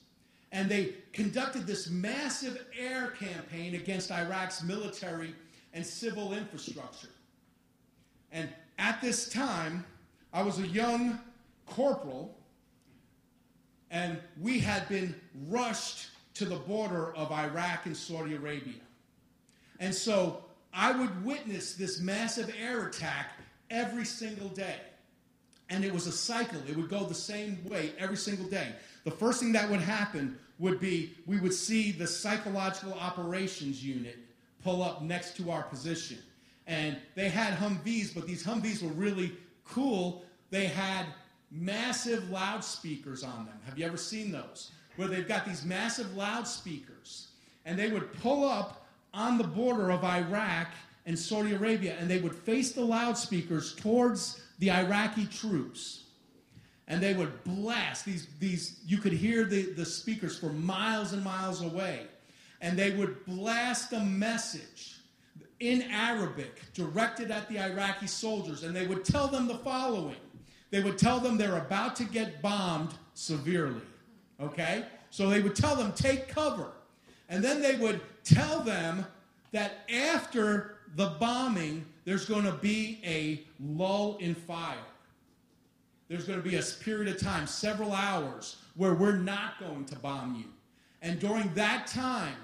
And 0.51 0.69
they 0.69 0.93
conducted 1.13 1.65
this 1.65 1.89
massive 1.89 2.63
air 2.77 3.13
campaign 3.19 3.73
against 3.73 4.11
Iraq's 4.11 4.61
military 4.61 5.33
and 5.73 5.83
civil 5.83 6.33
infrastructure. 6.33 7.09
And 8.31 8.49
at 8.77 9.01
this 9.01 9.29
time, 9.29 9.83
I 10.31 10.43
was 10.43 10.59
a 10.59 10.67
young 10.67 11.19
corporal, 11.65 12.37
and 13.91 14.19
we 14.41 14.59
had 14.59 14.87
been 14.89 15.15
rushed 15.47 16.09
to 16.35 16.45
the 16.45 16.55
border 16.55 17.13
of 17.15 17.31
Iraq 17.31 17.85
and 17.85 17.95
Saudi 17.95 18.35
Arabia. 18.35 18.81
And 19.79 19.93
so 19.93 20.43
I 20.73 20.91
would 20.91 21.23
witness 21.23 21.75
this 21.75 21.99
massive 21.99 22.53
air 22.59 22.87
attack 22.87 23.31
every 23.69 24.05
single 24.05 24.49
day. 24.49 24.77
And 25.69 25.83
it 25.85 25.93
was 25.93 26.07
a 26.07 26.11
cycle, 26.11 26.59
it 26.67 26.75
would 26.75 26.89
go 26.89 27.03
the 27.03 27.13
same 27.13 27.63
way 27.69 27.91
every 27.97 28.17
single 28.17 28.47
day. 28.47 28.67
The 29.05 29.11
first 29.11 29.39
thing 29.39 29.53
that 29.53 29.69
would 29.69 29.79
happen 29.79 30.37
would 30.59 30.79
be 30.79 31.13
we 31.25 31.39
would 31.39 31.53
see 31.53 31.91
the 31.91 32.07
psychological 32.07 32.93
operations 32.93 33.83
unit 33.83 34.17
pull 34.63 34.81
up 34.81 35.01
next 35.01 35.35
to 35.37 35.51
our 35.51 35.63
position. 35.63 36.17
And 36.67 36.97
they 37.15 37.29
had 37.29 37.53
Humvees, 37.57 38.13
but 38.13 38.25
these 38.25 38.43
Humvees 38.43 38.81
were 38.81 38.93
really 38.93 39.33
cool. 39.65 40.23
They 40.49 40.67
had 40.67 41.05
massive 41.53 42.29
loudspeakers 42.29 43.23
on 43.23 43.45
them. 43.45 43.55
Have 43.65 43.77
you 43.77 43.85
ever 43.85 43.97
seen 43.97 44.31
those? 44.31 44.71
Where 44.95 45.07
they've 45.07 45.27
got 45.27 45.45
these 45.45 45.63
massive 45.63 46.15
loudspeakers. 46.15 47.27
And 47.65 47.77
they 47.77 47.89
would 47.89 48.11
pull 48.21 48.47
up 48.47 48.87
on 49.13 49.37
the 49.37 49.43
border 49.43 49.91
of 49.91 50.03
Iraq 50.03 50.67
and 51.05 51.17
Saudi 51.17 51.53
Arabia, 51.53 51.95
and 51.99 52.09
they 52.09 52.19
would 52.19 52.35
face 52.35 52.71
the 52.71 52.83
loudspeakers 52.83 53.75
towards 53.75 54.41
the 54.59 54.71
Iraqi 54.71 55.25
troops 55.25 56.03
and 56.87 57.01
they 57.01 57.13
would 57.13 57.43
blast 57.43 58.05
these 58.05 58.27
these 58.39 58.79
you 58.85 58.97
could 58.97 59.13
hear 59.13 59.45
the, 59.45 59.71
the 59.73 59.85
speakers 59.85 60.37
for 60.37 60.49
miles 60.49 61.13
and 61.13 61.23
miles 61.23 61.61
away 61.61 62.01
and 62.61 62.77
they 62.77 62.91
would 62.91 63.25
blast 63.25 63.93
a 63.93 63.99
message 63.99 64.97
in 65.59 65.83
arabic 65.83 66.61
directed 66.73 67.31
at 67.31 67.47
the 67.49 67.59
iraqi 67.59 68.07
soldiers 68.07 68.63
and 68.63 68.75
they 68.75 68.85
would 68.85 69.05
tell 69.05 69.27
them 69.27 69.47
the 69.47 69.57
following 69.59 70.15
they 70.73 70.81
would 70.81 70.97
tell 70.97 71.19
them 71.19 71.37
they're 71.37 71.57
about 71.57 71.95
to 71.95 72.03
get 72.03 72.41
bombed 72.41 72.93
severely 73.13 73.81
okay 74.41 74.85
so 75.11 75.29
they 75.29 75.41
would 75.41 75.55
tell 75.55 75.75
them 75.75 75.93
take 75.93 76.27
cover 76.27 76.71
and 77.29 77.43
then 77.43 77.61
they 77.61 77.75
would 77.75 78.01
tell 78.23 78.59
them 78.61 79.05
that 79.51 79.87
after 79.93 80.79
the 80.95 81.15
bombing 81.19 81.85
there's 82.05 82.25
going 82.25 82.43
to 82.43 82.53
be 82.53 82.99
a 83.05 83.45
lull 83.59 84.17
in 84.17 84.33
fire 84.33 84.77
there's 86.13 86.25
going 86.25 86.41
to 86.41 86.47
be 86.47 86.57
a 86.57 86.61
period 86.61 87.13
of 87.13 87.19
time, 87.19 87.47
several 87.47 87.91
hours, 87.91 88.57
where 88.75 88.93
we're 88.93 89.17
not 89.17 89.59
going 89.59 89.85
to 89.85 89.95
bomb 89.95 90.35
you. 90.35 90.45
And 91.01 91.19
during 91.19 91.51
that 91.55 91.87
time, 91.87 92.35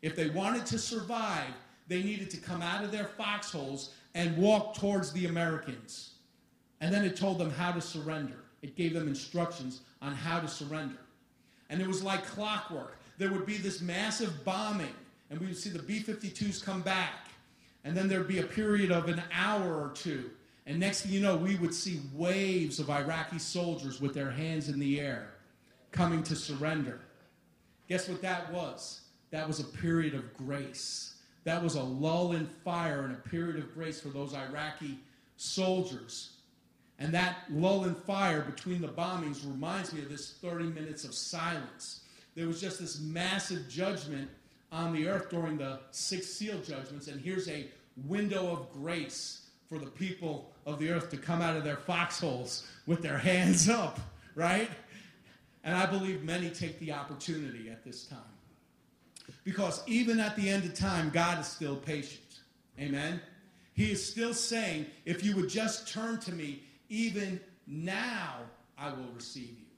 if 0.00 0.16
they 0.16 0.30
wanted 0.30 0.64
to 0.66 0.78
survive, 0.78 1.52
they 1.88 2.02
needed 2.02 2.30
to 2.30 2.38
come 2.38 2.62
out 2.62 2.82
of 2.82 2.90
their 2.90 3.04
foxholes 3.04 3.94
and 4.14 4.36
walk 4.38 4.74
towards 4.74 5.12
the 5.12 5.26
Americans. 5.26 6.07
And 6.80 6.92
then 6.92 7.04
it 7.04 7.16
told 7.16 7.38
them 7.38 7.50
how 7.50 7.72
to 7.72 7.80
surrender. 7.80 8.44
It 8.62 8.76
gave 8.76 8.94
them 8.94 9.08
instructions 9.08 9.82
on 10.00 10.14
how 10.14 10.40
to 10.40 10.48
surrender. 10.48 10.98
And 11.70 11.80
it 11.80 11.86
was 11.86 12.02
like 12.02 12.24
clockwork. 12.24 12.98
There 13.18 13.32
would 13.32 13.46
be 13.46 13.56
this 13.56 13.80
massive 13.80 14.44
bombing, 14.44 14.94
and 15.30 15.40
we 15.40 15.46
would 15.46 15.56
see 15.56 15.70
the 15.70 15.82
B 15.82 16.00
52s 16.00 16.64
come 16.64 16.82
back. 16.82 17.28
And 17.84 17.96
then 17.96 18.08
there'd 18.08 18.28
be 18.28 18.38
a 18.38 18.44
period 18.44 18.90
of 18.90 19.08
an 19.08 19.22
hour 19.32 19.74
or 19.74 19.90
two 19.90 20.30
and 20.68 20.78
next 20.78 21.00
thing 21.00 21.12
you 21.12 21.20
know, 21.20 21.34
we 21.34 21.56
would 21.56 21.74
see 21.74 22.02
waves 22.12 22.78
of 22.78 22.90
Iraqi 22.90 23.38
soldiers 23.38 24.02
with 24.02 24.12
their 24.12 24.30
hands 24.30 24.68
in 24.68 24.78
the 24.78 25.00
air 25.00 25.30
coming 25.92 26.22
to 26.24 26.36
surrender. 26.36 27.00
Guess 27.88 28.06
what 28.06 28.20
that 28.20 28.52
was? 28.52 29.00
That 29.30 29.48
was 29.48 29.60
a 29.60 29.64
period 29.64 30.14
of 30.14 30.36
grace. 30.36 31.14
That 31.44 31.62
was 31.62 31.76
a 31.76 31.82
lull 31.82 32.32
in 32.32 32.46
fire 32.46 33.04
and 33.04 33.14
a 33.14 33.28
period 33.30 33.56
of 33.56 33.72
grace 33.72 33.98
for 33.98 34.10
those 34.10 34.34
Iraqi 34.34 34.98
soldiers. 35.38 36.32
And 36.98 37.12
that 37.14 37.44
lull 37.50 37.84
in 37.84 37.94
fire 37.94 38.42
between 38.42 38.80
the 38.80 38.88
bombings 38.88 39.46
reminds 39.46 39.92
me 39.92 40.02
of 40.02 40.08
this 40.08 40.32
30 40.42 40.64
minutes 40.64 41.04
of 41.04 41.14
silence. 41.14 42.00
There 42.34 42.46
was 42.46 42.60
just 42.60 42.80
this 42.80 43.00
massive 43.00 43.68
judgment 43.68 44.28
on 44.72 44.92
the 44.92 45.08
earth 45.08 45.30
during 45.30 45.58
the 45.58 45.80
six 45.92 46.26
seal 46.26 46.60
judgments, 46.60 47.08
and 47.08 47.20
here's 47.20 47.48
a 47.48 47.66
window 48.06 48.48
of 48.48 48.70
grace 48.72 49.48
for 49.68 49.78
the 49.78 49.86
people 49.86 50.50
of 50.66 50.78
the 50.78 50.90
earth 50.90 51.10
to 51.10 51.16
come 51.16 51.40
out 51.40 51.56
of 51.56 51.64
their 51.64 51.76
foxholes 51.76 52.66
with 52.86 53.02
their 53.02 53.18
hands 53.18 53.68
up, 53.68 54.00
right? 54.34 54.70
And 55.64 55.74
I 55.74 55.86
believe 55.86 56.22
many 56.22 56.50
take 56.50 56.78
the 56.80 56.92
opportunity 56.92 57.70
at 57.70 57.84
this 57.84 58.04
time. 58.04 58.18
Because 59.44 59.82
even 59.86 60.20
at 60.20 60.36
the 60.36 60.48
end 60.48 60.64
of 60.64 60.74
time, 60.74 61.10
God 61.10 61.40
is 61.40 61.46
still 61.46 61.76
patient. 61.76 62.22
Amen? 62.78 63.20
He 63.74 63.92
is 63.92 64.04
still 64.04 64.34
saying, 64.34 64.86
if 65.04 65.24
you 65.24 65.36
would 65.36 65.48
just 65.48 65.92
turn 65.92 66.18
to 66.20 66.32
me, 66.32 66.62
even 66.88 67.40
now 67.66 68.36
I 68.78 68.90
will 68.90 69.12
receive 69.14 69.50
you. 69.50 69.68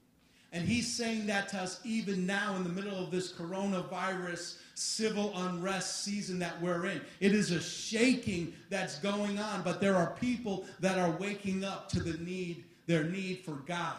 And 0.53 0.67
he's 0.67 0.93
saying 0.93 1.27
that 1.27 1.47
to 1.49 1.61
us 1.61 1.79
even 1.85 2.25
now 2.25 2.55
in 2.55 2.63
the 2.63 2.69
middle 2.69 2.97
of 2.97 3.09
this 3.09 3.31
coronavirus 3.31 4.57
civil 4.75 5.31
unrest 5.35 6.03
season 6.03 6.39
that 6.39 6.61
we're 6.61 6.87
in. 6.87 7.01
It 7.21 7.33
is 7.33 7.51
a 7.51 7.61
shaking 7.61 8.53
that's 8.69 8.99
going 8.99 9.39
on, 9.39 9.61
but 9.61 9.79
there 9.79 9.95
are 9.95 10.15
people 10.19 10.65
that 10.81 10.97
are 10.97 11.11
waking 11.11 11.63
up 11.63 11.87
to 11.89 12.01
the 12.01 12.17
need, 12.23 12.65
their 12.85 13.05
need 13.05 13.45
for 13.45 13.53
God. 13.65 13.95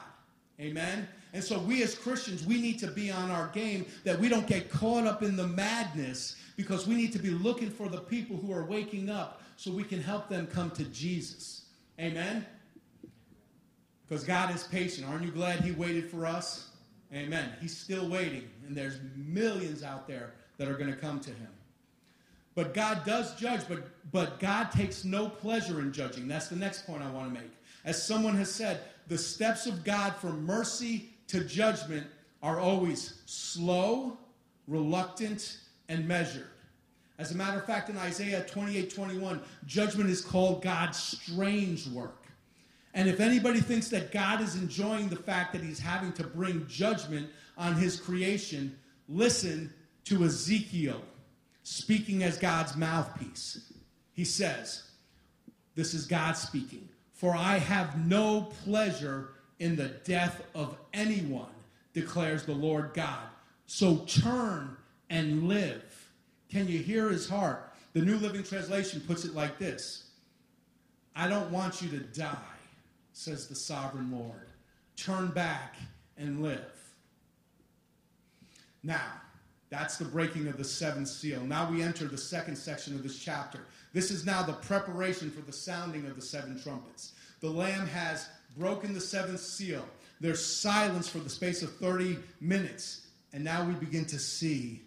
Amen? 0.61 1.09
And 1.33 1.42
so 1.42 1.59
we 1.59 1.83
as 1.83 1.95
Christians, 1.95 2.45
we 2.45 2.61
need 2.61 2.78
to 2.81 2.88
be 2.88 3.11
on 3.11 3.31
our 3.31 3.49
game 3.49 3.87
that 4.04 4.19
we 4.19 4.28
don't 4.28 4.47
get 4.47 4.71
caught 4.71 5.07
up 5.07 5.23
in 5.23 5.37
the 5.37 5.47
madness 5.47 6.37
because 6.57 6.87
we 6.87 6.95
need 6.95 7.12
to 7.12 7.19
be 7.19 7.31
looking 7.31 7.71
for 7.71 7.88
the 7.88 7.99
people 7.99 8.37
who 8.37 8.52
are 8.52 8.66
waking 8.66 9.09
up 9.09 9.40
so 9.57 9.71
we 9.71 9.85
can 9.85 10.02
help 10.02 10.28
them 10.28 10.47
come 10.47 10.71
to 10.73 10.85
Jesus. 10.85 11.62
Amen? 11.99 12.45
Because 14.12 14.26
God 14.26 14.54
is 14.54 14.64
patient. 14.64 15.09
Aren't 15.09 15.25
you 15.25 15.31
glad 15.31 15.61
He 15.61 15.73
waited 15.73 16.11
for 16.11 16.26
us? 16.26 16.69
Amen. 17.14 17.49
He's 17.62 17.75
still 17.75 18.11
waiting, 18.11 18.47
and 18.66 18.76
there's 18.76 18.99
millions 19.16 19.83
out 19.83 20.07
there 20.07 20.35
that 20.59 20.69
are 20.69 20.75
going 20.75 20.90
to 20.90 20.97
come 20.99 21.19
to 21.21 21.31
Him. 21.31 21.49
But 22.54 22.75
God 22.75 23.07
does 23.07 23.35
judge, 23.37 23.62
but, 23.66 23.88
but 24.12 24.38
God 24.38 24.71
takes 24.71 25.07
no 25.07 25.31
pleasure 25.31 25.81
in 25.81 25.95
judging. 25.95 26.28
That's 26.28 26.49
the 26.49 26.57
next 26.57 26.87
point 26.87 27.02
I 27.02 27.11
want 27.11 27.33
to 27.33 27.40
make. 27.40 27.50
As 27.87 28.07
someone 28.07 28.37
has 28.37 28.50
said, 28.50 28.83
the 29.09 29.16
steps 29.16 29.64
of 29.64 29.83
God 29.83 30.14
from 30.16 30.45
mercy 30.45 31.09
to 31.28 31.42
judgment 31.42 32.07
are 32.42 32.61
always 32.61 33.23
slow, 33.25 34.19
reluctant, 34.69 35.57
and 35.88 36.07
measured. 36.07 36.50
As 37.19 37.33
a 37.33 37.35
matter 37.35 37.59
of 37.59 37.64
fact, 37.64 37.88
in 37.88 37.97
Isaiah 37.97 38.45
28 38.45 38.95
21, 38.95 39.40
judgment 39.64 40.11
is 40.11 40.21
called 40.21 40.62
God's 40.62 40.99
strange 40.99 41.87
work. 41.88 42.22
And 42.95 43.09
if 43.09 43.21
anybody 43.21 43.61
thinks 43.61 43.89
that 43.89 44.13
God 44.13 44.41
is 44.41 44.57
enjoying 44.57 45.09
the 45.09 45.17
fact 45.17 45.53
that 45.53 45.63
he's 45.63 45.81
having 45.81 46.13
to 46.15 46.25
bring 46.25 46.67
judgment 46.67 47.29
on 47.57 47.75
his 47.75 47.99
creation, 47.99 48.77
listen 49.09 49.73
to 50.05 50.25
Ezekiel 50.25 51.01
speaking 51.63 52.23
as 52.23 52.39
God's 52.39 52.77
mouthpiece. 52.77 53.73
He 54.13 54.25
says, 54.25 54.91
This 55.75 55.95
is 55.95 56.07
God 56.07 56.37
speaking, 56.37 56.89
for 57.13 57.35
I 57.35 57.59
have 57.59 58.07
no 58.07 58.43
pleasure 58.65 59.31
in 59.59 59.77
the 59.77 59.89
death 60.05 60.43
of 60.55 60.77
anyone, 60.93 61.47
declares 61.95 62.45
the 62.45 62.53
Lord 62.53 62.91
God. 62.95 63.29
So 63.67 63.99
turn 63.99 64.77
and 65.09 65.49
live. 65.49 66.11
Can 66.51 66.69
you 66.69 66.79
hear 66.81 67.09
his 67.09 67.29
heart? 67.29 67.73
The 67.93 68.01
New 68.03 68.17
Living 68.17 68.43
Translation 68.43 69.01
puts 69.07 69.25
it 69.25 69.35
like 69.35 69.59
this 69.59 70.05
I 71.15 71.29
don't 71.29 71.51
want 71.51 71.81
you 71.81 71.89
to 71.91 72.01
die, 72.01 72.37
says 73.12 73.47
the 73.47 73.54
sovereign 73.54 74.11
Lord. 74.11 74.49
Turn 74.97 75.28
back 75.28 75.76
and 76.16 76.42
live. 76.42 76.61
Now, 78.83 79.21
that's 79.71 79.97
the 79.97 80.04
breaking 80.04 80.49
of 80.49 80.59
the 80.59 80.64
seventh 80.64 81.09
seal. 81.09 81.40
Now 81.40 81.71
we 81.71 81.83
enter 81.83 82.07
the 82.07 82.19
second 82.19 82.57
section 82.57 82.95
of 82.95 83.02
this 83.02 83.19
chapter. 83.19 83.61
This 83.95 84.11
is 84.11 84.26
now 84.26 84.42
the 84.42 84.52
preparation 84.52 85.31
for 85.31 85.40
the 85.40 85.52
sounding 85.52 86.07
of 86.07 86.16
the 86.16 86.23
seven 86.23 86.61
trumpets. 86.61 87.12
The 87.40 87.49
Lamb 87.49 87.87
has 87.87 88.28
broken 88.59 88.92
the 88.92 89.00
seventh 89.00 89.40
seal. 89.40 89.85
There's 90.21 90.45
silence 90.45 91.09
for 91.09 91.19
the 91.19 91.31
space 91.31 91.62
of 91.62 91.75
30 91.76 92.19
minutes. 92.40 93.07
And 93.33 93.42
now 93.42 93.64
we 93.64 93.73
begin 93.75 94.04
to 94.07 94.19
see 94.19 94.83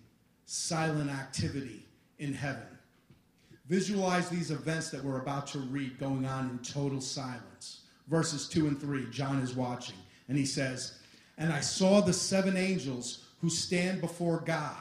silent 0.46 1.10
activity 1.10 1.86
in 2.20 2.34
heaven. 2.34 2.68
Visualize 3.68 4.30
these 4.30 4.52
events 4.52 4.92
that 4.92 5.04
we're 5.04 5.20
about 5.20 5.48
to 5.48 5.60
read 5.60 5.98
going 5.98 6.26
on 6.26 6.50
in 6.52 6.60
total 6.60 7.02
silence. 7.02 7.82
Verses 8.08 8.48
2 8.48 8.68
and 8.68 8.80
3, 8.80 9.10
John 9.10 9.40
is 9.40 9.56
watching, 9.56 9.96
and 10.28 10.38
he 10.38 10.46
says, 10.46 11.00
And 11.38 11.52
I 11.52 11.60
saw 11.60 12.02
the 12.02 12.14
seven 12.14 12.56
angels 12.56 13.26
who 13.42 13.50
stand 13.50 14.02
before 14.02 14.44
God, 14.46 14.76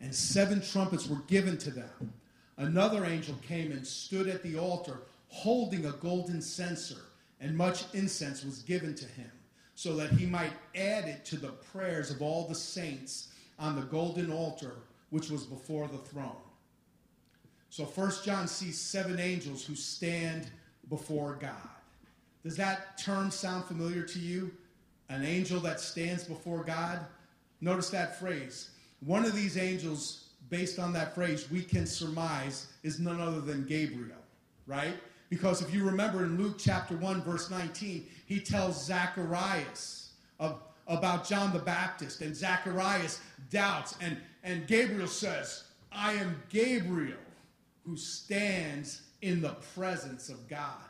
and 0.00 0.14
seven 0.14 0.60
trumpets 0.62 1.08
were 1.08 1.22
given 1.26 1.58
to 1.58 1.70
them. 1.70 2.12
Another 2.56 3.04
angel 3.04 3.34
came 3.46 3.72
and 3.72 3.86
stood 3.86 4.28
at 4.28 4.42
the 4.42 4.58
altar 4.58 4.98
holding 5.28 5.86
a 5.86 5.92
golden 5.92 6.42
censer, 6.42 7.02
and 7.40 7.56
much 7.56 7.84
incense 7.94 8.44
was 8.44 8.62
given 8.62 8.94
to 8.94 9.06
him, 9.06 9.30
so 9.74 9.96
that 9.96 10.10
he 10.10 10.26
might 10.26 10.52
add 10.74 11.06
it 11.06 11.24
to 11.24 11.36
the 11.36 11.52
prayers 11.72 12.10
of 12.10 12.20
all 12.20 12.46
the 12.46 12.54
saints 12.54 13.28
on 13.58 13.76
the 13.76 13.82
golden 13.82 14.30
altar 14.30 14.74
which 15.10 15.30
was 15.30 15.44
before 15.44 15.88
the 15.88 15.98
throne. 15.98 16.36
So 17.68 17.84
First 17.84 18.24
John 18.24 18.48
sees 18.48 18.80
seven 18.80 19.20
angels 19.20 19.64
who 19.64 19.74
stand 19.74 20.50
before 20.88 21.38
God. 21.40 21.79
Does 22.42 22.56
that 22.56 22.98
term 22.98 23.30
sound 23.30 23.64
familiar 23.64 24.02
to 24.02 24.18
you? 24.18 24.50
An 25.08 25.24
angel 25.24 25.60
that 25.60 25.80
stands 25.80 26.24
before 26.24 26.64
God? 26.64 27.00
Notice 27.60 27.90
that 27.90 28.18
phrase. 28.18 28.70
One 29.00 29.24
of 29.24 29.34
these 29.34 29.58
angels, 29.58 30.30
based 30.48 30.78
on 30.78 30.92
that 30.94 31.14
phrase, 31.14 31.50
we 31.50 31.62
can 31.62 31.86
surmise 31.86 32.68
is 32.82 32.98
none 32.98 33.20
other 33.20 33.40
than 33.40 33.66
Gabriel, 33.66 34.16
right? 34.66 34.94
Because 35.28 35.62
if 35.62 35.72
you 35.74 35.84
remember 35.84 36.24
in 36.24 36.38
Luke 36.38 36.56
chapter 36.58 36.96
1, 36.96 37.22
verse 37.22 37.50
19, 37.50 38.06
he 38.26 38.40
tells 38.40 38.84
Zacharias 38.84 40.12
of, 40.38 40.60
about 40.86 41.26
John 41.26 41.52
the 41.52 41.58
Baptist, 41.58 42.20
and 42.20 42.34
Zacharias 42.34 43.20
doubts, 43.50 43.94
and, 44.00 44.16
and 44.42 44.66
Gabriel 44.66 45.06
says, 45.06 45.64
I 45.92 46.14
am 46.14 46.42
Gabriel 46.48 47.18
who 47.84 47.96
stands 47.96 49.02
in 49.22 49.40
the 49.40 49.56
presence 49.74 50.28
of 50.28 50.48
God. 50.48 50.89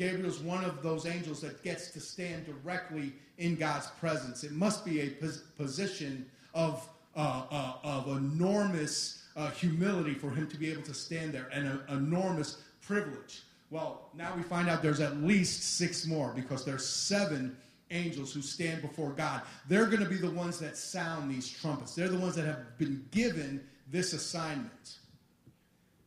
Gabriel's 0.00 0.40
one 0.40 0.64
of 0.64 0.82
those 0.82 1.04
angels 1.04 1.42
that 1.42 1.62
gets 1.62 1.90
to 1.90 2.00
stand 2.00 2.46
directly 2.46 3.12
in 3.36 3.54
God's 3.54 3.88
presence. 4.00 4.44
It 4.44 4.52
must 4.52 4.82
be 4.82 5.02
a 5.02 5.10
pos- 5.10 5.42
position 5.58 6.24
of, 6.54 6.88
uh, 7.14 7.42
uh, 7.50 7.74
of 7.84 8.08
enormous 8.16 9.24
uh, 9.36 9.50
humility 9.50 10.14
for 10.14 10.30
him 10.30 10.48
to 10.48 10.56
be 10.56 10.70
able 10.72 10.80
to 10.84 10.94
stand 10.94 11.34
there 11.34 11.50
and 11.52 11.68
an 11.68 11.80
enormous 11.90 12.62
privilege. 12.80 13.42
Well, 13.70 14.08
now 14.16 14.34
we 14.34 14.42
find 14.42 14.70
out 14.70 14.82
there's 14.82 15.00
at 15.00 15.18
least 15.18 15.76
six 15.76 16.06
more 16.06 16.32
because 16.34 16.64
there's 16.64 16.86
seven 16.86 17.54
angels 17.90 18.32
who 18.32 18.40
stand 18.40 18.80
before 18.80 19.10
God. 19.10 19.42
They're 19.68 19.84
going 19.84 20.02
to 20.02 20.08
be 20.08 20.16
the 20.16 20.30
ones 20.30 20.58
that 20.60 20.78
sound 20.78 21.30
these 21.30 21.46
trumpets. 21.46 21.94
They're 21.94 22.08
the 22.08 22.18
ones 22.18 22.36
that 22.36 22.46
have 22.46 22.78
been 22.78 23.04
given 23.10 23.62
this 23.90 24.14
assignment. 24.14 24.96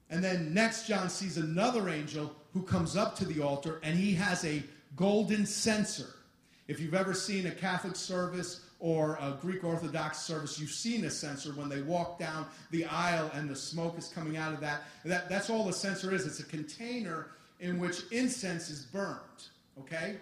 And 0.10 0.24
then 0.24 0.52
next, 0.52 0.88
John 0.88 1.10
sees 1.10 1.38
another 1.38 1.90
angel 1.90 2.36
who 2.54 2.62
comes 2.62 2.96
up 2.96 3.16
to 3.18 3.26
the 3.26 3.42
altar 3.42 3.80
and 3.84 3.98
he 3.98 4.14
has 4.14 4.46
a 4.46 4.64
golden 4.96 5.46
censer. 5.46 6.14
If 6.68 6.80
you've 6.80 6.94
ever 6.94 7.14
seen 7.14 7.48
a 7.48 7.52
Catholic 7.52 7.96
service 7.96 8.62
or 8.80 9.18
a 9.20 9.38
Greek 9.42 9.64
Orthodox 9.64 10.20
service, 10.20 10.60
you've 10.60 10.70
seen 10.70 11.06
a 11.06 11.10
censer 11.10 11.52
when 11.54 11.68
they 11.68 11.82
walk 11.82 12.20
down 12.20 12.46
the 12.72 12.86
aisle 12.86 13.30
and 13.34 13.50
the 13.50 13.56
smoke 13.56 13.98
is 13.98 14.08
coming 14.08 14.38
out 14.38 14.54
of 14.54 14.60
that. 14.62 14.84
that 15.04 15.30
that's 15.30 15.50
all 15.50 15.66
the 15.66 15.74
censer 15.74 16.14
is. 16.14 16.26
It's 16.26 16.40
a 16.40 16.46
container 16.46 17.28
in 17.60 17.80
which 17.80 18.04
incense 18.12 18.70
is 18.70 18.84
burned. 18.84 19.18
Okay? 19.80 20.18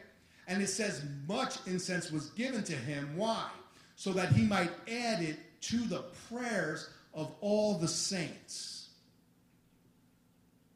And 0.47 0.61
it 0.61 0.67
says 0.67 1.03
much 1.27 1.57
incense 1.67 2.11
was 2.11 2.29
given 2.31 2.63
to 2.63 2.75
him. 2.75 3.15
Why? 3.15 3.47
So 3.95 4.13
that 4.13 4.31
he 4.31 4.43
might 4.43 4.71
add 4.87 5.21
it 5.21 5.37
to 5.61 5.77
the 5.77 6.03
prayers 6.29 6.89
of 7.13 7.31
all 7.41 7.77
the 7.77 7.87
saints. 7.87 8.70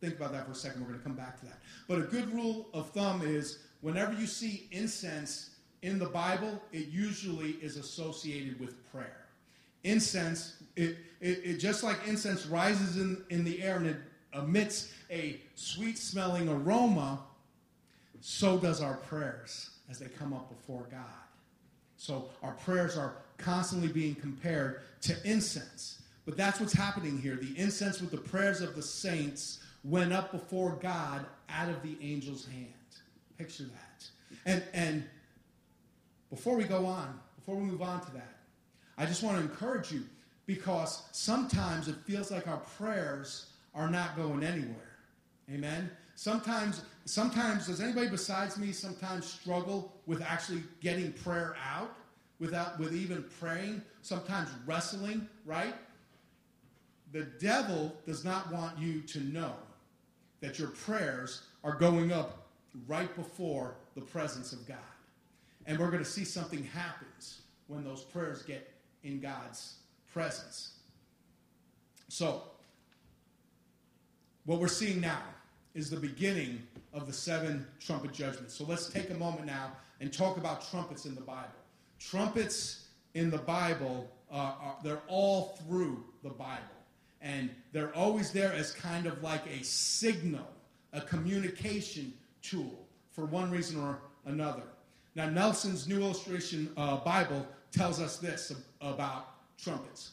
Think 0.02 0.16
about 0.16 0.34
that 0.34 0.46
for 0.46 0.52
a 0.52 0.56
second. 0.56 0.82
We're 0.82 0.90
going 0.90 1.00
to 1.00 1.04
come 1.04 1.16
back 1.16 1.40
to 1.40 1.46
that. 1.46 1.60
But 1.88 2.00
a 2.00 2.04
good 2.04 2.32
rule 2.34 2.68
of 2.74 2.90
thumb 2.90 3.22
is 3.24 3.60
whenever 3.82 4.14
you 4.14 4.28
see 4.28 4.68
incense 4.72 5.52
in 5.82 6.00
the 6.00 6.08
Bible, 6.08 6.62
it 6.72 6.88
usually 6.88 7.52
is 7.62 7.78
associated 7.78 8.60
with 8.60 8.92
prayer. 8.92 9.28
Incense, 9.84 10.64
it, 10.76 10.98
it, 11.22 11.42
it 11.44 11.58
just 11.58 11.84
like 11.84 11.98
incense 12.08 12.46
rises 12.46 12.98
in, 12.98 13.24
in 13.30 13.44
the 13.44 13.62
air 13.62 13.78
and 13.78 13.88
it 13.88 13.98
emits 14.34 14.94
a 15.10 15.40
sweet 15.54 15.98
smelling 15.98 16.50
aroma, 16.50 17.20
so 18.20 18.58
does 18.58 18.82
our 18.82 18.96
prayers 18.96 19.70
as 19.90 20.00
they 20.00 20.08
come 20.08 20.34
up 20.34 20.50
before 20.50 20.88
God. 20.92 21.06
So 21.98 22.30
our 22.42 22.54
prayers 22.54 22.98
are 22.98 23.16
constantly 23.38 23.88
being 23.88 24.16
compared 24.16 24.82
to 25.02 25.16
incense. 25.24 26.02
But 26.26 26.38
that's 26.38 26.60
what's 26.60 26.74
happening 26.74 27.20
here. 27.20 27.36
The 27.36 27.58
incense 27.58 28.02
with 28.02 28.12
the 28.12 28.18
prayers 28.18 28.62
of 28.62 28.76
the 28.76 28.82
saints 28.82 29.60
went 29.86 30.12
up 30.12 30.32
before 30.32 30.78
God 30.82 31.26
out 31.50 31.69
of 31.69 31.82
the 31.84 31.95
angel's 32.02 32.45
hand. 32.45 32.74
Picture 33.38 33.63
that. 33.63 34.08
And 34.45 34.63
and 34.74 35.04
before 36.30 36.56
we 36.56 36.63
go 36.63 36.86
on, 36.86 37.19
before 37.36 37.56
we 37.56 37.63
move 37.63 37.82
on 37.82 38.02
to 38.02 38.12
that, 38.13 38.36
I 38.98 39.06
just 39.06 39.24
want 39.24 39.38
to 39.38 39.43
encourage 39.43 39.91
you 39.91 40.04
because 40.48 41.04
sometimes 41.12 41.88
it 41.88 41.95
feels 42.06 42.32
like 42.32 42.48
our 42.48 42.62
prayers 42.78 43.48
are 43.74 43.89
not 43.89 44.15
going 44.15 44.43
anywhere. 44.43 44.98
Amen. 45.54 45.89
Sometimes 46.15 46.82
sometimes 47.06 47.67
does 47.67 47.82
anybody 47.82 48.08
besides 48.08 48.58
me 48.58 48.71
sometimes 48.71 49.26
struggle 49.26 49.93
with 50.08 50.21
actually 50.21 50.63
getting 50.82 51.12
prayer 51.13 51.56
out 51.63 51.95
without 52.39 52.80
with 52.80 52.95
even 52.95 53.24
praying, 53.39 53.82
sometimes 54.02 54.50
wrestling, 54.65 55.28
right? 55.45 55.76
The 57.12 57.24
devil 57.39 57.95
does 58.06 58.26
not 58.26 58.52
want 58.52 58.78
you 58.80 59.02
to 59.02 59.19
know 59.19 59.54
that 60.46 60.60
your 60.60 60.68
prayers 60.68 61.42
are 61.64 61.74
going 61.74 62.12
up 62.12 62.46
right 62.88 63.14
before 63.16 63.74
the 63.96 64.02
presence 64.02 64.54
of 64.54 64.68
God. 64.68 64.78
And 65.66 65.80
we're 65.80 65.90
going 65.90 66.04
to 66.04 66.10
see 66.10 66.24
something 66.24 66.64
happens 66.64 67.42
when 67.66 67.84
those 67.84 68.04
prayers 68.04 68.44
get 68.44 68.72
in 69.04 69.20
God's 69.20 69.78
presence. 70.14 70.74
So, 72.10 72.44
what 74.46 74.60
we're 74.60 74.68
seeing 74.68 75.02
now 75.02 75.24
is 75.74 75.90
the 75.90 75.98
beginning 75.98 76.62
of 76.94 77.08
the 77.08 77.14
seven 77.14 77.66
trumpet 77.80 78.14
judgments. 78.14 78.54
So 78.54 78.66
let's 78.66 78.88
take 78.88 79.10
a 79.10 79.16
moment 79.16 79.48
now 79.48 79.72
and 80.00 80.14
talk 80.14 80.38
about 80.38 80.70
trumpets 80.70 81.06
in 81.06 81.16
the 81.16 81.22
Bible. 81.22 81.50
trumpets 82.00 82.90
in 83.16 83.32
the 83.32 83.40
Bible, 83.40 84.12
uh, 84.32 84.36
are, 84.36 84.78
they're 84.84 85.02
all 85.08 85.58
through 85.66 86.04
the 86.22 86.30
Bible. 86.30 86.75
And 87.21 87.49
they're 87.71 87.95
always 87.95 88.32
there 88.32 88.54
as 88.54 88.71
kind 88.71 89.08
of 89.08 89.23
like 89.23 89.45
a 89.47 89.63
signal, 89.63 90.47
a 90.93 91.01
communication 91.01 92.13
tool 92.41 92.86
for 93.12 93.25
one 93.25 93.49
reason 93.49 93.80
or 93.80 93.99
another. 94.25 94.63
Now, 95.15 95.30
Nelson's 95.30 95.88
New 95.88 96.01
Illustration 96.01 96.69
uh, 96.75 96.97
Bible 96.97 97.47
tells 97.71 98.01
us 98.01 98.17
this 98.17 98.54
about 98.82 99.30
trumpets. 99.58 100.12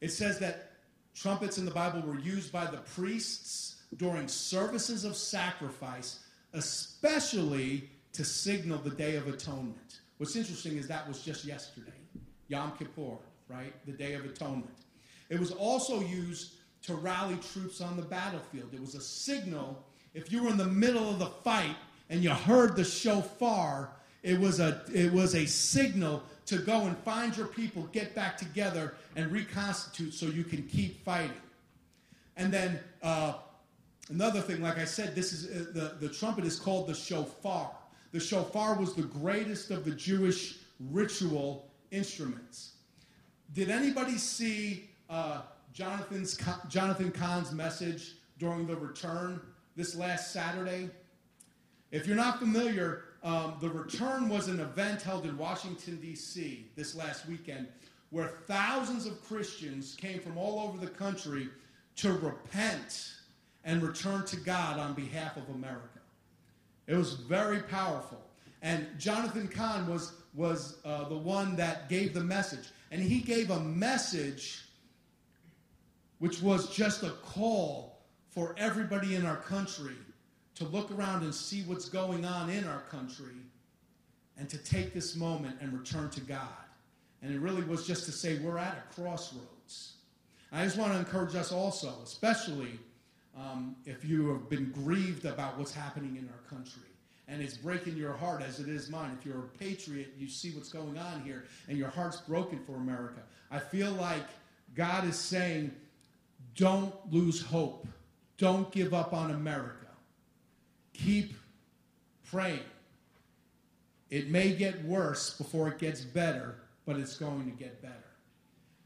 It 0.00 0.10
says 0.10 0.38
that 0.40 0.72
trumpets 1.14 1.58
in 1.58 1.64
the 1.64 1.70
Bible 1.70 2.00
were 2.02 2.18
used 2.18 2.52
by 2.52 2.66
the 2.66 2.78
priests 2.78 3.82
during 3.96 4.28
services 4.28 5.04
of 5.04 5.16
sacrifice, 5.16 6.20
especially 6.52 7.88
to 8.12 8.24
signal 8.24 8.78
the 8.78 8.90
Day 8.90 9.16
of 9.16 9.26
Atonement. 9.26 10.00
What's 10.18 10.36
interesting 10.36 10.76
is 10.76 10.86
that 10.88 11.06
was 11.08 11.22
just 11.22 11.44
yesterday, 11.44 11.92
Yom 12.48 12.72
Kippur, 12.78 13.16
right? 13.48 13.72
The 13.86 13.92
Day 13.92 14.14
of 14.14 14.24
Atonement. 14.24 14.70
It 15.32 15.40
was 15.40 15.50
also 15.50 16.02
used 16.02 16.56
to 16.82 16.94
rally 16.94 17.38
troops 17.54 17.80
on 17.80 17.96
the 17.96 18.02
battlefield. 18.02 18.74
It 18.74 18.80
was 18.82 18.94
a 18.94 19.00
signal. 19.00 19.82
If 20.12 20.30
you 20.30 20.42
were 20.42 20.50
in 20.50 20.58
the 20.58 20.66
middle 20.66 21.08
of 21.08 21.18
the 21.18 21.30
fight 21.42 21.74
and 22.10 22.22
you 22.22 22.28
heard 22.28 22.76
the 22.76 22.84
shofar, 22.84 23.88
it 24.22 24.38
was 24.38 24.60
a, 24.60 24.82
it 24.92 25.10
was 25.10 25.34
a 25.34 25.46
signal 25.46 26.22
to 26.44 26.58
go 26.58 26.82
and 26.82 26.98
find 26.98 27.34
your 27.34 27.46
people, 27.46 27.84
get 27.92 28.14
back 28.14 28.36
together, 28.36 28.94
and 29.16 29.32
reconstitute 29.32 30.12
so 30.12 30.26
you 30.26 30.44
can 30.44 30.64
keep 30.64 31.02
fighting. 31.02 31.32
And 32.36 32.52
then 32.52 32.78
uh, 33.02 33.32
another 34.10 34.42
thing, 34.42 34.60
like 34.60 34.76
I 34.76 34.84
said, 34.84 35.14
this 35.14 35.32
is 35.32 35.46
uh, 35.46 35.72
the, 35.72 36.08
the 36.08 36.12
trumpet 36.12 36.44
is 36.44 36.58
called 36.58 36.88
the 36.88 36.94
shofar. 36.94 37.70
The 38.12 38.20
shofar 38.20 38.78
was 38.78 38.92
the 38.92 39.04
greatest 39.04 39.70
of 39.70 39.86
the 39.86 39.92
Jewish 39.92 40.58
ritual 40.90 41.70
instruments. 41.90 42.72
Did 43.54 43.70
anybody 43.70 44.18
see 44.18 44.90
uh, 45.12 45.42
Jonathan's, 45.72 46.38
Jonathan 46.68 47.12
Cahn's 47.12 47.52
message 47.52 48.14
during 48.38 48.66
the 48.66 48.74
return 48.74 49.40
this 49.76 49.94
last 49.94 50.32
Saturday? 50.32 50.90
If 51.90 52.06
you're 52.06 52.16
not 52.16 52.38
familiar, 52.38 53.04
um, 53.22 53.54
the 53.60 53.68
return 53.68 54.28
was 54.28 54.48
an 54.48 54.58
event 54.58 55.02
held 55.02 55.26
in 55.26 55.36
Washington, 55.36 56.00
D.C. 56.00 56.66
this 56.74 56.96
last 56.96 57.28
weekend 57.28 57.68
where 58.10 58.28
thousands 58.46 59.06
of 59.06 59.22
Christians 59.26 59.94
came 59.94 60.20
from 60.20 60.36
all 60.36 60.60
over 60.60 60.78
the 60.78 60.90
country 60.90 61.48
to 61.96 62.12
repent 62.12 63.12
and 63.64 63.82
return 63.82 64.24
to 64.26 64.36
God 64.36 64.78
on 64.78 64.92
behalf 64.92 65.36
of 65.36 65.48
America. 65.48 66.00
It 66.86 66.94
was 66.94 67.14
very 67.14 67.60
powerful. 67.60 68.20
And 68.60 68.86
Jonathan 68.98 69.48
Cahn 69.48 69.88
was, 69.88 70.12
was 70.34 70.76
uh, 70.84 71.08
the 71.08 71.16
one 71.16 71.56
that 71.56 71.88
gave 71.88 72.12
the 72.12 72.22
message. 72.22 72.68
And 72.90 73.02
he 73.02 73.20
gave 73.20 73.50
a 73.50 73.60
message 73.60 74.64
which 76.22 76.40
was 76.40 76.68
just 76.72 77.02
a 77.02 77.10
call 77.24 77.98
for 78.30 78.54
everybody 78.56 79.16
in 79.16 79.26
our 79.26 79.38
country 79.38 79.96
to 80.54 80.62
look 80.66 80.88
around 80.92 81.24
and 81.24 81.34
see 81.34 81.62
what's 81.62 81.88
going 81.88 82.24
on 82.24 82.48
in 82.48 82.62
our 82.62 82.82
country 82.82 83.34
and 84.38 84.48
to 84.48 84.56
take 84.58 84.94
this 84.94 85.16
moment 85.16 85.56
and 85.60 85.76
return 85.76 86.08
to 86.10 86.20
God. 86.20 86.46
And 87.22 87.34
it 87.34 87.40
really 87.40 87.64
was 87.64 87.84
just 87.88 88.04
to 88.04 88.12
say 88.12 88.38
we're 88.38 88.56
at 88.56 88.76
a 88.78 88.94
crossroads. 88.94 89.94
I 90.52 90.62
just 90.62 90.78
want 90.78 90.92
to 90.92 90.98
encourage 91.00 91.34
us 91.34 91.50
also, 91.50 91.92
especially 92.04 92.78
um, 93.36 93.74
if 93.84 94.04
you 94.04 94.28
have 94.28 94.48
been 94.48 94.70
grieved 94.70 95.24
about 95.24 95.58
what's 95.58 95.74
happening 95.74 96.14
in 96.14 96.28
our 96.28 96.48
country 96.48 96.88
and 97.26 97.42
it's 97.42 97.56
breaking 97.56 97.96
your 97.96 98.12
heart 98.12 98.42
as 98.42 98.60
it 98.60 98.68
is 98.68 98.88
mine. 98.88 99.10
If 99.18 99.26
you're 99.26 99.40
a 99.40 99.58
patriot, 99.58 100.14
you 100.16 100.28
see 100.28 100.50
what's 100.50 100.68
going 100.68 100.98
on 100.98 101.22
here 101.24 101.46
and 101.66 101.76
your 101.76 101.88
heart's 101.88 102.20
broken 102.20 102.60
for 102.64 102.76
America. 102.76 103.22
I 103.50 103.58
feel 103.58 103.90
like 103.90 104.22
God 104.76 105.04
is 105.04 105.16
saying, 105.16 105.72
don't 106.56 106.94
lose 107.10 107.40
hope. 107.42 107.86
Don't 108.38 108.70
give 108.72 108.92
up 108.92 109.12
on 109.12 109.30
America. 109.30 109.86
Keep 110.92 111.34
praying. 112.30 112.60
It 114.10 114.28
may 114.28 114.52
get 114.52 114.84
worse 114.84 115.36
before 115.36 115.68
it 115.68 115.78
gets 115.78 116.02
better, 116.02 116.56
but 116.84 116.96
it's 116.96 117.16
going 117.16 117.50
to 117.50 117.56
get 117.56 117.80
better. 117.80 117.94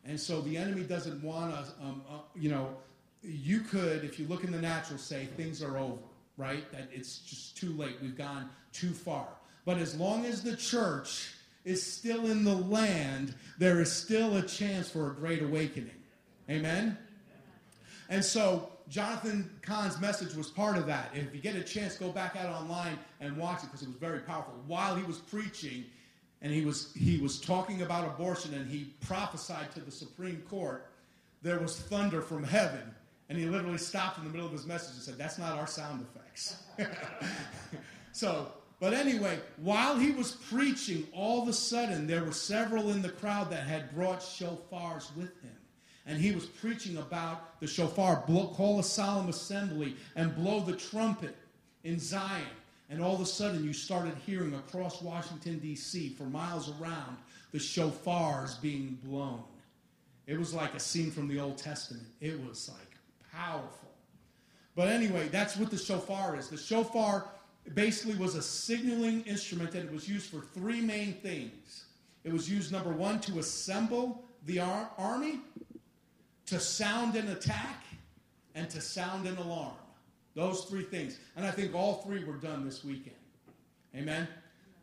And 0.04 0.20
so 0.20 0.40
the 0.40 0.56
enemy 0.56 0.82
doesn't 0.82 1.22
want 1.22 1.52
us, 1.52 1.72
um, 1.82 2.02
uh, 2.08 2.18
you 2.34 2.48
know, 2.48 2.76
you 3.22 3.60
could, 3.60 4.04
if 4.04 4.20
you 4.20 4.26
look 4.28 4.44
in 4.44 4.52
the 4.52 4.60
natural, 4.60 4.98
say 4.98 5.26
things 5.36 5.62
are 5.62 5.76
over, 5.78 5.98
right? 6.36 6.70
That 6.70 6.88
it's 6.92 7.18
just 7.18 7.56
too 7.56 7.72
late. 7.72 7.96
We've 8.00 8.16
gone 8.16 8.48
too 8.72 8.92
far. 8.92 9.26
But 9.64 9.78
as 9.78 9.96
long 9.96 10.24
as 10.24 10.42
the 10.42 10.56
church 10.56 11.34
is 11.64 11.82
still 11.82 12.26
in 12.26 12.44
the 12.44 12.54
land, 12.54 13.34
there 13.58 13.80
is 13.80 13.90
still 13.90 14.36
a 14.36 14.42
chance 14.42 14.88
for 14.88 15.10
a 15.10 15.14
great 15.14 15.42
awakening. 15.42 15.90
Amen? 16.48 16.96
And 18.08 18.24
so 18.24 18.70
Jonathan 18.88 19.50
Cahn's 19.62 20.00
message 20.00 20.34
was 20.34 20.48
part 20.48 20.76
of 20.76 20.86
that. 20.86 21.10
And 21.14 21.26
if 21.26 21.34
you 21.34 21.40
get 21.40 21.56
a 21.56 21.62
chance, 21.62 21.96
go 21.96 22.10
back 22.10 22.36
out 22.36 22.48
online 22.48 22.98
and 23.20 23.36
watch 23.36 23.62
it 23.62 23.66
because 23.66 23.82
it 23.82 23.88
was 23.88 23.96
very 23.96 24.20
powerful. 24.20 24.54
While 24.66 24.94
he 24.94 25.02
was 25.04 25.18
preaching, 25.18 25.84
and 26.42 26.52
he 26.52 26.64
was 26.64 26.92
he 26.94 27.18
was 27.18 27.40
talking 27.40 27.82
about 27.82 28.06
abortion, 28.06 28.54
and 28.54 28.70
he 28.70 28.92
prophesied 29.00 29.72
to 29.72 29.80
the 29.80 29.90
Supreme 29.90 30.42
Court, 30.48 30.86
there 31.42 31.58
was 31.58 31.78
thunder 31.78 32.20
from 32.20 32.44
heaven, 32.44 32.94
and 33.28 33.38
he 33.38 33.46
literally 33.46 33.78
stopped 33.78 34.18
in 34.18 34.24
the 34.24 34.30
middle 34.30 34.46
of 34.46 34.52
his 34.52 34.66
message 34.66 34.94
and 34.94 35.02
said, 35.02 35.18
"That's 35.18 35.38
not 35.38 35.58
our 35.58 35.66
sound 35.66 36.06
effects." 36.14 36.62
so, 38.12 38.52
but 38.78 38.92
anyway, 38.92 39.40
while 39.56 39.98
he 39.98 40.12
was 40.12 40.32
preaching, 40.32 41.08
all 41.12 41.42
of 41.42 41.48
a 41.48 41.52
sudden 41.52 42.06
there 42.06 42.22
were 42.22 42.32
several 42.32 42.90
in 42.90 43.02
the 43.02 43.08
crowd 43.08 43.50
that 43.50 43.66
had 43.66 43.92
brought 43.94 44.20
shofars 44.20 45.16
with 45.16 45.42
him 45.42 45.55
and 46.06 46.20
he 46.20 46.30
was 46.30 46.46
preaching 46.46 46.98
about 46.98 47.60
the 47.60 47.66
shofar, 47.66 48.22
blow, 48.26 48.46
call 48.48 48.78
a 48.78 48.84
solemn 48.84 49.28
assembly 49.28 49.96
and 50.14 50.34
blow 50.36 50.60
the 50.60 50.76
trumpet 50.76 51.34
in 51.82 51.98
Zion. 51.98 52.42
And 52.88 53.02
all 53.02 53.14
of 53.16 53.20
a 53.20 53.26
sudden, 53.26 53.64
you 53.64 53.72
started 53.72 54.14
hearing 54.24 54.54
across 54.54 55.02
Washington, 55.02 55.58
D.C., 55.58 56.10
for 56.10 56.22
miles 56.24 56.72
around, 56.80 57.16
the 57.50 57.58
shofars 57.58 58.60
being 58.60 58.98
blown. 59.02 59.42
It 60.28 60.38
was 60.38 60.54
like 60.54 60.74
a 60.74 60.80
scene 60.80 61.10
from 61.10 61.26
the 61.26 61.40
Old 61.40 61.58
Testament. 61.58 62.06
It 62.20 62.40
was 62.46 62.68
like 62.68 62.98
powerful. 63.32 63.90
But 64.76 64.88
anyway, 64.88 65.28
that's 65.28 65.56
what 65.56 65.70
the 65.70 65.78
shofar 65.78 66.36
is. 66.36 66.48
The 66.48 66.56
shofar 66.56 67.26
basically 67.74 68.16
was 68.16 68.36
a 68.36 68.42
signaling 68.42 69.22
instrument 69.22 69.72
that 69.72 69.90
was 69.92 70.08
used 70.08 70.30
for 70.30 70.40
three 70.40 70.80
main 70.80 71.14
things. 71.14 71.86
It 72.22 72.32
was 72.32 72.48
used, 72.48 72.70
number 72.70 72.90
one, 72.90 73.20
to 73.20 73.38
assemble 73.40 74.24
the 74.44 74.60
ar- 74.60 74.90
army 74.98 75.40
to 76.46 76.60
sound 76.60 77.16
an 77.16 77.28
attack 77.28 77.84
and 78.54 78.70
to 78.70 78.80
sound 78.80 79.26
an 79.26 79.36
alarm. 79.36 79.74
Those 80.34 80.64
three 80.64 80.84
things. 80.84 81.18
And 81.36 81.44
I 81.44 81.50
think 81.50 81.74
all 81.74 81.94
three 82.06 82.24
were 82.24 82.36
done 82.36 82.64
this 82.64 82.84
weekend. 82.84 83.16
Amen? 83.94 84.28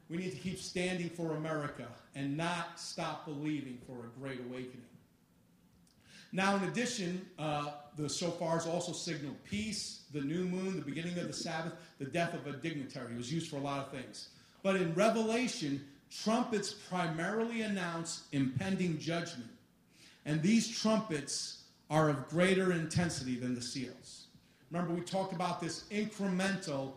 We 0.09 0.17
need 0.17 0.31
to 0.31 0.37
keep 0.37 0.59
standing 0.59 1.09
for 1.09 1.35
America 1.35 1.87
and 2.15 2.35
not 2.35 2.79
stop 2.79 3.25
believing 3.25 3.79
for 3.87 4.05
a 4.05 4.19
great 4.19 4.39
awakening. 4.39 4.85
Now, 6.31 6.55
in 6.55 6.63
addition, 6.63 7.25
uh, 7.37 7.71
the 7.95 8.05
shofars 8.05 8.67
also 8.67 8.91
signal 8.91 9.35
peace, 9.43 10.05
the 10.11 10.21
new 10.21 10.45
moon, 10.45 10.75
the 10.75 10.81
beginning 10.81 11.17
of 11.19 11.27
the 11.27 11.33
Sabbath, 11.33 11.73
the 11.99 12.05
death 12.05 12.33
of 12.33 12.47
a 12.47 12.57
dignitary. 12.57 13.13
It 13.13 13.17
was 13.17 13.31
used 13.31 13.49
for 13.51 13.57
a 13.57 13.61
lot 13.61 13.85
of 13.85 13.91
things. 13.91 14.29
But 14.63 14.77
in 14.77 14.93
Revelation, 14.95 15.85
trumpets 16.09 16.73
primarily 16.73 17.61
announce 17.61 18.23
impending 18.31 18.97
judgment 18.97 19.49
and 20.25 20.41
these 20.41 20.79
trumpets 20.79 21.63
are 21.89 22.09
of 22.09 22.27
greater 22.29 22.71
intensity 22.71 23.35
than 23.35 23.55
the 23.55 23.61
seals. 23.61 24.27
Remember, 24.71 24.93
we 24.93 25.01
talked 25.01 25.33
about 25.33 25.59
this 25.59 25.83
incremental 25.91 26.93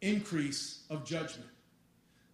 increase 0.00 0.84
of 0.90 1.04
judgment. 1.04 1.50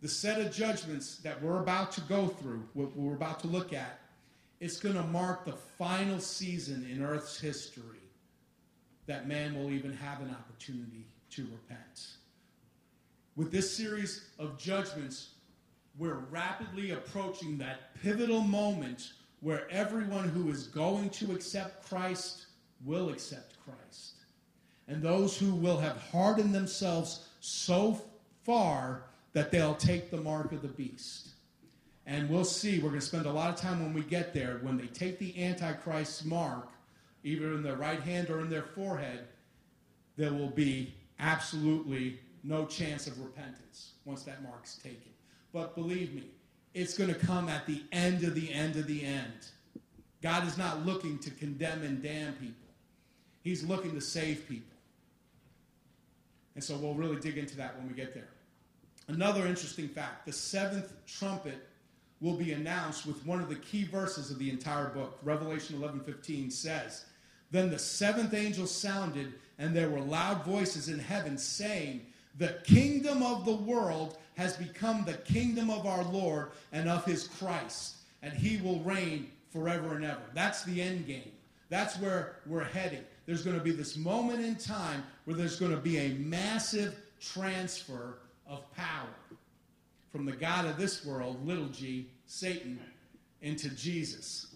The 0.02 0.08
set 0.08 0.40
of 0.40 0.52
judgments 0.52 1.18
that 1.18 1.42
we're 1.42 1.60
about 1.60 1.90
to 1.92 2.00
go 2.02 2.28
through, 2.28 2.62
what 2.74 2.94
we're 2.96 3.14
about 3.14 3.40
to 3.40 3.46
look 3.46 3.72
at, 3.72 4.00
it's 4.60 4.78
going 4.78 4.94
to 4.94 5.02
mark 5.04 5.44
the 5.44 5.52
final 5.52 6.20
season 6.20 6.86
in 6.90 7.02
Earth's 7.02 7.40
history 7.40 7.98
that 9.06 9.26
man 9.26 9.54
will 9.54 9.70
even 9.70 9.92
have 9.92 10.20
an 10.20 10.30
opportunity 10.30 11.06
to 11.30 11.42
repent. 11.42 12.06
With 13.36 13.50
this 13.50 13.76
series 13.76 14.26
of 14.38 14.56
judgments, 14.58 15.30
we're 15.98 16.20
rapidly 16.30 16.92
approaching 16.92 17.58
that 17.58 18.00
pivotal 18.02 18.40
moment 18.40 19.12
where 19.44 19.70
everyone 19.70 20.26
who 20.26 20.50
is 20.50 20.68
going 20.68 21.10
to 21.10 21.32
accept 21.32 21.86
Christ 21.86 22.46
will 22.82 23.10
accept 23.10 23.56
Christ. 23.62 24.14
And 24.88 25.02
those 25.02 25.36
who 25.36 25.54
will 25.54 25.76
have 25.76 25.98
hardened 25.98 26.54
themselves 26.54 27.28
so 27.40 28.00
far 28.42 29.02
that 29.34 29.50
they'll 29.50 29.74
take 29.74 30.10
the 30.10 30.16
mark 30.16 30.52
of 30.52 30.62
the 30.62 30.68
beast. 30.68 31.28
And 32.06 32.30
we'll 32.30 32.44
see, 32.44 32.78
we're 32.78 32.88
going 32.88 33.00
to 33.00 33.06
spend 33.06 33.26
a 33.26 33.32
lot 33.32 33.50
of 33.50 33.56
time 33.56 33.82
when 33.82 33.92
we 33.92 34.00
get 34.00 34.32
there, 34.32 34.60
when 34.62 34.78
they 34.78 34.86
take 34.86 35.18
the 35.18 35.34
Antichrist's 35.44 36.24
mark, 36.24 36.70
either 37.22 37.52
in 37.52 37.62
their 37.62 37.76
right 37.76 38.00
hand 38.00 38.30
or 38.30 38.40
in 38.40 38.48
their 38.48 38.62
forehead, 38.62 39.26
there 40.16 40.32
will 40.32 40.50
be 40.50 40.94
absolutely 41.18 42.18
no 42.44 42.64
chance 42.64 43.06
of 43.06 43.20
repentance 43.20 43.92
once 44.06 44.22
that 44.22 44.42
mark's 44.42 44.76
taken. 44.78 45.12
But 45.52 45.74
believe 45.74 46.14
me, 46.14 46.30
it's 46.74 46.98
going 46.98 47.12
to 47.12 47.18
come 47.18 47.48
at 47.48 47.66
the 47.66 47.82
end 47.92 48.24
of 48.24 48.34
the 48.34 48.52
end 48.52 48.76
of 48.76 48.86
the 48.86 49.04
end. 49.04 49.46
God 50.22 50.46
is 50.46 50.58
not 50.58 50.84
looking 50.84 51.18
to 51.20 51.30
condemn 51.30 51.82
and 51.82 52.02
damn 52.02 52.32
people, 52.34 52.54
He's 53.42 53.62
looking 53.62 53.92
to 53.94 54.00
save 54.00 54.48
people. 54.48 54.76
And 56.54 56.62
so 56.62 56.76
we'll 56.76 56.94
really 56.94 57.20
dig 57.20 57.36
into 57.36 57.56
that 57.56 57.76
when 57.76 57.88
we 57.88 57.94
get 57.94 58.14
there. 58.14 58.28
Another 59.08 59.46
interesting 59.46 59.88
fact 59.88 60.26
the 60.26 60.32
seventh 60.32 60.92
trumpet 61.06 61.68
will 62.20 62.36
be 62.36 62.52
announced 62.52 63.06
with 63.06 63.24
one 63.26 63.40
of 63.40 63.48
the 63.48 63.56
key 63.56 63.84
verses 63.84 64.30
of 64.30 64.38
the 64.38 64.50
entire 64.50 64.88
book. 64.88 65.18
Revelation 65.22 65.76
11:15 65.76 66.50
says, 66.50 67.04
"Then 67.50 67.70
the 67.70 67.78
seventh 67.78 68.32
angel 68.32 68.66
sounded, 68.66 69.34
and 69.58 69.76
there 69.76 69.90
were 69.90 70.00
loud 70.00 70.44
voices 70.44 70.88
in 70.88 70.98
heaven 70.98 71.36
saying, 71.36 72.06
the 72.36 72.60
kingdom 72.64 73.22
of 73.22 73.44
the 73.44 73.54
world 73.54 74.18
has 74.36 74.56
become 74.56 75.04
the 75.04 75.14
kingdom 75.14 75.70
of 75.70 75.86
our 75.86 76.04
Lord 76.04 76.50
and 76.72 76.88
of 76.88 77.04
his 77.04 77.28
Christ, 77.28 77.96
and 78.22 78.32
he 78.32 78.60
will 78.60 78.80
reign 78.80 79.30
forever 79.50 79.94
and 79.94 80.04
ever. 80.04 80.22
That's 80.34 80.64
the 80.64 80.82
end 80.82 81.06
game. 81.06 81.30
That's 81.68 81.98
where 81.98 82.36
we're 82.46 82.64
heading. 82.64 83.04
There's 83.26 83.42
going 83.42 83.56
to 83.56 83.62
be 83.62 83.70
this 83.70 83.96
moment 83.96 84.44
in 84.44 84.56
time 84.56 85.02
where 85.24 85.36
there's 85.36 85.58
going 85.58 85.72
to 85.72 85.78
be 85.78 85.98
a 85.98 86.08
massive 86.14 86.96
transfer 87.20 88.18
of 88.46 88.70
power 88.74 89.08
from 90.12 90.26
the 90.26 90.32
God 90.32 90.66
of 90.66 90.76
this 90.76 91.04
world, 91.04 91.44
little 91.46 91.68
g, 91.68 92.08
Satan, 92.26 92.78
into 93.42 93.68
Jesus. 93.70 94.54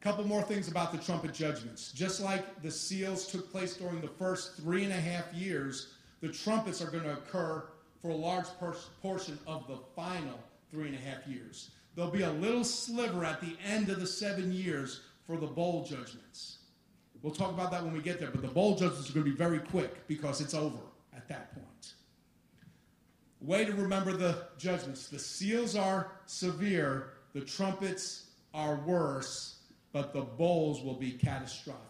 A 0.00 0.04
couple 0.04 0.24
more 0.24 0.42
things 0.42 0.68
about 0.68 0.92
the 0.92 0.98
trumpet 0.98 1.32
judgments. 1.32 1.92
Just 1.92 2.20
like 2.20 2.62
the 2.62 2.70
seals 2.70 3.26
took 3.26 3.50
place 3.50 3.76
during 3.76 4.00
the 4.00 4.08
first 4.08 4.56
three 4.56 4.84
and 4.84 4.92
a 4.92 5.00
half 5.00 5.32
years 5.32 5.94
the 6.22 6.28
trumpets 6.28 6.80
are 6.80 6.86
going 6.86 7.02
to 7.02 7.12
occur 7.12 7.64
for 8.02 8.10
a 8.10 8.14
large 8.14 8.46
portion 9.00 9.38
of 9.46 9.66
the 9.68 9.78
final 9.94 10.38
three 10.70 10.88
and 10.88 10.96
a 10.96 11.00
half 11.00 11.26
years. 11.28 11.70
There'll 11.94 12.10
be 12.10 12.22
a 12.22 12.32
little 12.32 12.64
sliver 12.64 13.24
at 13.24 13.40
the 13.40 13.56
end 13.64 13.88
of 13.88 14.00
the 14.00 14.06
seven 14.06 14.50
years 14.52 15.02
for 15.24 15.36
the 15.36 15.46
bowl 15.46 15.84
judgments. 15.84 16.58
We'll 17.22 17.34
talk 17.34 17.52
about 17.52 17.70
that 17.70 17.84
when 17.84 17.92
we 17.92 18.02
get 18.02 18.18
there, 18.18 18.30
but 18.30 18.42
the 18.42 18.48
bowl 18.48 18.74
judgments 18.74 19.08
are 19.08 19.12
going 19.12 19.26
to 19.26 19.30
be 19.30 19.36
very 19.36 19.60
quick 19.60 20.08
because 20.08 20.40
it's 20.40 20.54
over 20.54 20.78
at 21.16 21.28
that 21.28 21.54
point. 21.54 21.92
Way 23.40 23.64
to 23.64 23.72
remember 23.72 24.12
the 24.12 24.46
judgments 24.58 25.08
the 25.08 25.18
seals 25.18 25.76
are 25.76 26.12
severe, 26.26 27.10
the 27.34 27.40
trumpets 27.40 28.30
are 28.54 28.76
worse, 28.84 29.60
but 29.92 30.12
the 30.12 30.22
bowls 30.22 30.82
will 30.82 30.94
be 30.94 31.12
catastrophic. 31.12 31.82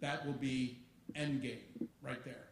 That 0.00 0.24
will 0.24 0.34
be 0.34 0.78
endgame 1.14 1.58
right 2.02 2.24
there. 2.24 2.46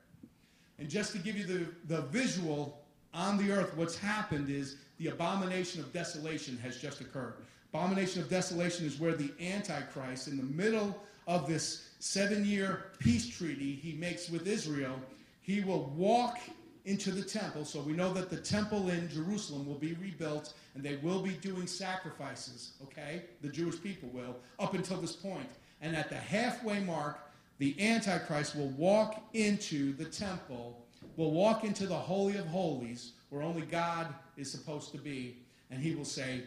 And 0.79 0.91
just 0.91 1.13
to 1.13 1.19
give 1.19 1.37
you 1.37 1.45
the, 1.45 1.67
the 1.87 2.03
visual 2.03 2.86
on 3.17 3.39
the 3.39 3.51
earth, 3.51 3.77
what's 3.77 3.97
happened 3.97 4.51
is 4.51 4.77
the 4.99 5.09
abomination 5.09 5.81
of 5.81 5.93
desolation 5.93 6.59
has 6.59 6.77
just 6.77 7.01
occurred. 7.01 7.35
Abomination 7.73 8.23
of 8.23 8.29
desolation 8.29 8.87
is 8.87 9.01
where 9.01 9.15
the 9.15 9.33
Antichrist, 9.41 10.29
in 10.29 10.37
the 10.37 10.43
middle 10.43 11.03
of 11.27 11.49
this 11.49 11.89
seven 11.99 12.45
year 12.45 12.85
peace 12.99 13.27
treaty 13.27 13.75
he 13.75 13.93
makes 13.95 14.31
with 14.31 14.47
Israel, 14.47 15.01
he 15.43 15.63
will 15.63 15.93
walk 15.97 16.39
into 16.85 17.11
the 17.11 17.23
temple. 17.23 17.65
So 17.65 17.81
we 17.81 17.93
know 17.93 18.13
that 18.13 18.31
the 18.31 18.37
temple 18.37 18.91
in 18.91 19.09
Jerusalem 19.09 19.67
will 19.67 19.75
be 19.75 19.95
rebuilt 19.95 20.55
and 20.75 20.85
they 20.85 20.97
will 20.97 21.21
be 21.21 21.33
doing 21.33 21.67
sacrifices, 21.67 22.73
okay? 22.83 23.23
The 23.43 23.49
Jewish 23.49 23.83
people 23.83 24.09
will, 24.13 24.37
up 24.59 24.75
until 24.75 24.99
this 24.99 25.17
point. 25.17 25.49
And 25.83 25.97
at 25.97 26.09
the 26.09 26.17
halfway 26.17 26.81
mark, 26.81 27.19
the 27.59 27.75
Antichrist 27.81 28.55
will 28.55 28.69
walk 28.71 29.23
into 29.35 29.95
the 29.95 30.05
temple, 30.05 30.86
will 31.17 31.33
walk 31.33 31.65
into 31.65 31.87
the 31.87 31.95
Holy 31.95 32.37
of 32.37 32.47
Holies, 32.47 33.13
where 33.31 33.43
only 33.43 33.63
God 33.63 34.15
is 34.37 34.51
supposed 34.51 34.93
to 34.93 34.99
be, 34.99 35.39
and 35.71 35.83
he 35.83 35.95
will 35.95 36.05
say, 36.05 36.43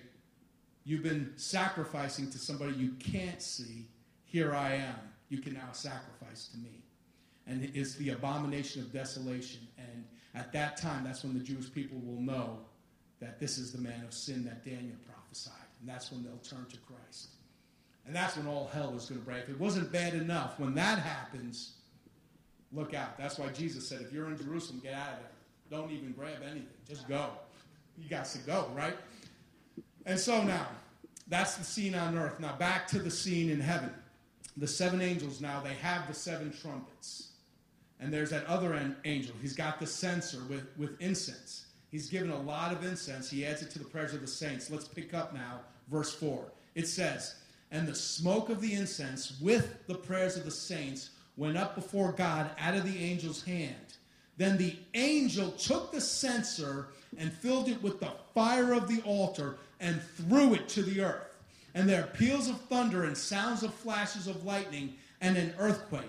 You've 0.86 1.03
been 1.03 1.34
sacrificing 1.36 2.32
to 2.32 2.39
somebody 2.39 2.73
you 2.73 2.93
can't 2.99 3.41
see. 3.41 3.86
Here 4.25 4.55
I 4.55 4.75
am. 4.75 4.95
You 5.27 5.38
can 5.39 5.53
now 5.53 5.71
sacrifice 5.71 6.47
to 6.47 6.58
me. 6.58 6.84
And 7.45 7.71
it's 7.75 7.95
the 7.95 8.12
abomination 8.12 8.82
of 8.82 8.91
desolation. 8.91 9.67
And 9.77 10.05
at 10.34 10.51
that 10.53 10.77
time, 10.77 11.03
that's 11.03 11.23
when 11.23 11.38
the 11.38 11.43
Jewish 11.43 11.71
people 11.71 11.99
will 11.99 12.21
know 12.21 12.60
that 13.19 13.39
this 13.39 13.58
is 13.58 13.71
the 13.71 13.77
man 13.77 14.03
of 14.03 14.13
sin 14.13 14.45
that 14.45 14.63
Daniel 14.63 14.95
prophesied. 15.05 15.53
And 15.79 15.89
that's 15.89 16.12
when 16.12 16.23
they'll 16.23 16.38
turn 16.38 16.65
to 16.71 16.77
Christ. 16.77 17.29
And 18.08 18.15
that's 18.15 18.38
when 18.38 18.47
all 18.47 18.69
hell 18.73 18.95
is 18.95 19.05
going 19.05 19.21
to 19.21 19.25
break. 19.25 19.47
It 19.49 19.60
wasn't 19.60 19.91
bad 19.91 20.13
enough, 20.15 20.60
when 20.60 20.73
that 20.75 20.99
happens, 20.99 21.73
look 22.73 22.93
out. 22.93 23.17
That's 23.17 23.38
why 23.38 23.49
Jesus 23.49 23.88
said, 23.88 24.01
if 24.01 24.12
you're 24.12 24.27
in 24.27 24.38
Jerusalem, 24.38 24.79
get 24.84 24.93
out 24.93 25.13
of 25.13 25.19
there. 25.19 25.79
Don't 25.79 25.91
even 25.91 26.12
grab 26.12 26.41
anything. 26.43 26.67
Just 26.88 27.08
go. 27.08 27.27
You 27.97 28.10
got 28.10 28.25
to 28.25 28.39
go, 28.39 28.69
right? 28.75 28.95
And 30.05 30.19
so 30.19 30.43
now, 30.43 30.67
that's 31.27 31.55
the 31.55 31.63
scene 31.63 31.95
on 31.95 32.17
earth. 32.17 32.39
Now, 32.39 32.55
back 32.55 32.88
to 32.88 32.99
the 32.99 33.12
scene 33.12 33.49
in 33.49 33.60
heaven. 33.60 33.91
The 34.58 34.67
seven 34.67 35.01
angels 35.01 35.41
now, 35.41 35.62
they 35.62 35.75
have 35.75 36.08
the 36.08 36.13
seven 36.13 36.51
trumpets. 36.51 37.29
And 37.99 38.13
there's 38.13 38.29
that 38.29 38.45
other 38.45 38.79
angel. 39.05 39.36
He's 39.41 39.55
got 39.55 39.79
the 39.79 39.86
censer 39.86 40.39
with, 40.49 40.65
with 40.77 40.99
incense. 41.01 41.65
He's 41.91 42.10
given 42.10 42.32
a 42.32 42.41
lot 42.41 42.71
of 42.71 42.86
incense. 42.86 43.29
He 43.29 43.45
adds 43.45 43.62
it 43.62 43.71
to 43.71 43.79
the 43.79 43.86
prayers 43.86 44.13
of 44.13 44.21
the 44.21 44.27
saints. 44.27 44.69
Let's 44.69 44.88
pick 44.88 45.13
up 45.13 45.34
now, 45.34 45.60
verse 45.89 46.13
4. 46.13 46.45
It 46.75 46.88
says, 46.88 47.36
and 47.71 47.88
the 47.88 47.95
smoke 47.95 48.49
of 48.49 48.62
the 48.62 48.73
incense 48.73 49.39
with 49.41 49.86
the 49.88 49.95
prayers 49.95 50.38
of 50.38 50.45
the 50.45 50.51
saints 50.51 51.12
went 51.39 51.58
up 51.58 51.73
before 51.73 52.12
God 52.12 52.52
out 52.60 52.75
of 52.75 52.84
the 52.84 53.12
angel's 53.12 53.43
hand. 53.43 53.75
Then 54.38 54.58
the 54.58 54.75
angel 54.93 55.52
took 55.52 55.91
the 55.91 56.02
censer 56.02 56.89
and 57.17 57.32
filled 57.32 57.69
it 57.69 57.82
with 57.82 57.99
the 57.99 58.12
fire 58.36 58.73
of 58.73 58.88
the 58.88 59.02
altar 59.04 59.58
and 59.80 60.02
threw 60.17 60.54
it 60.54 60.67
to 60.69 60.84
the 60.84 61.02
earth. 61.02 61.36
And 61.73 61.88
there 61.88 62.04
are 62.04 62.08
peals 62.08 62.49
of 62.49 62.60
thunder 62.62 63.06
and 63.06 63.17
sounds 63.17 63.63
of 63.63 63.73
flashes 63.73 64.28
of 64.28 64.45
lightning 64.45 64.95
and 65.21 65.38
an 65.38 65.54
earthquake. 65.58 66.04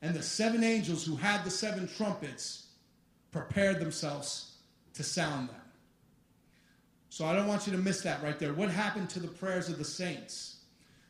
And 0.00 0.14
the 0.14 0.22
seven 0.22 0.62
angels 0.62 1.04
who 1.04 1.16
had 1.16 1.44
the 1.44 1.50
seven 1.50 1.88
trumpets 1.88 2.66
prepared 3.32 3.80
themselves 3.80 4.56
to 4.94 5.02
sound 5.02 5.48
them. 5.48 5.56
So 7.08 7.24
I 7.24 7.34
don't 7.34 7.48
want 7.48 7.66
you 7.66 7.72
to 7.72 7.78
miss 7.78 8.02
that 8.02 8.22
right 8.22 8.38
there. 8.38 8.52
What 8.52 8.70
happened 8.70 9.10
to 9.10 9.20
the 9.20 9.28
prayers 9.28 9.68
of 9.68 9.78
the 9.78 9.84
saints? 9.84 10.58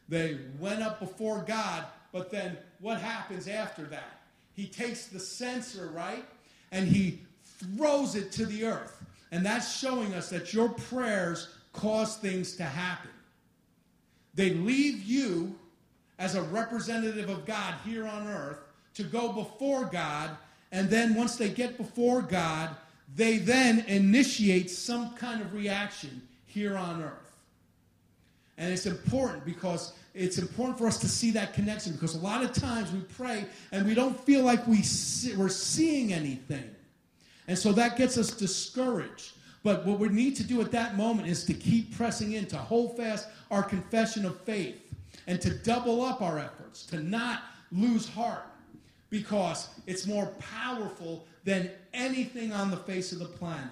They 0.09 0.39
went 0.59 0.83
up 0.83 1.01
before 1.01 1.45
God, 1.47 1.85
but 2.13 2.31
then 2.31 2.57
what 2.81 3.01
happens 3.01 3.49
after 3.49 3.83
that? 3.85 4.21
He 4.55 4.67
takes 4.67 5.07
the 5.07 5.21
censer, 5.21 5.91
right? 5.95 6.25
And 6.73 6.89
he 6.89 7.21
throws 7.45 8.15
it 8.15 8.33
to 8.33 8.47
the 8.47 8.65
earth. 8.65 9.05
And 9.31 9.45
that's 9.45 9.77
showing 9.79 10.15
us 10.15 10.31
that 10.31 10.53
your 10.55 10.69
prayers 10.69 11.49
cause 11.73 12.17
things 12.17 12.57
to 12.57 12.65
happen. 12.65 13.11
They 14.35 14.51
leave 14.51 15.03
you 15.03 15.55
as 16.19 16.35
a 16.35 16.43
representative 16.43 17.29
of 17.29 17.45
God 17.45 17.75
here 17.85 18.07
on 18.07 18.27
earth 18.27 18.59
to 18.95 19.03
go 19.03 19.33
before 19.33 19.85
God. 19.85 20.31
And 20.73 20.91
then 20.91 21.15
once 21.15 21.37
they 21.37 21.49
get 21.49 21.77
before 21.77 22.23
God, 22.23 22.71
they 23.15 23.39
then 23.39 23.85
initiate 23.87 24.71
some 24.71 25.15
kind 25.15 25.41
of 25.41 25.55
reaction 25.55 26.23
here 26.47 26.77
on 26.77 27.03
earth. 27.03 27.28
And 28.59 28.73
it's 28.73 28.87
important 28.87 29.45
because 29.45 29.93
it's 30.15 30.39
important 30.39 30.77
for 30.79 30.89
us 30.89 30.99
to 30.99 31.09
see 31.09 31.31
that 31.31 31.55
connection 31.55 31.93
because 31.93 32.17
a 32.17 32.19
lot 32.19 32.45
of 32.45 32.53
times 32.53 32.91
we 32.93 33.01
pray 33.01 33.47
and 33.71 33.87
we 33.87 33.95
don't 33.95 34.19
feel 34.25 34.43
like 34.45 34.67
we 34.67 34.83
see, 34.83 35.37
we're 35.37 35.49
seeing 35.49 36.13
anything. 36.13 36.69
And 37.47 37.57
so 37.57 37.73
that 37.73 37.97
gets 37.97 38.19
us 38.19 38.33
discouraged. 38.33 39.33
But 39.63 39.87
what 39.87 40.01
we 40.01 40.09
need 40.09 40.35
to 40.37 40.45
do 40.45 40.61
at 40.61 40.73
that 40.73 40.97
moment 40.97 41.29
is 41.29 41.45
to 41.45 41.55
keep 41.55 41.97
pressing 41.97 42.33
in, 42.33 42.47
to 42.47 42.57
hold 42.57 42.97
fast 42.97 43.29
our 43.51 43.63
confession 43.63 44.27
of 44.27 44.39
faith, 44.41 44.77
and 45.27 45.41
to 45.41 45.51
double 45.51 46.03
up 46.03 46.21
our 46.21 46.39
efforts, 46.39 46.85
to 46.87 47.01
not 47.01 47.43
lose 47.73 48.09
heart, 48.09 48.47
because 49.11 49.69
it's 49.87 50.07
more 50.07 50.27
powerful 50.39 51.27
than 51.45 51.71
anything 51.93 52.53
on 52.53 52.71
the 52.71 52.77
face 52.77 53.13
of 53.13 53.19
the 53.19 53.25
planet. 53.25 53.71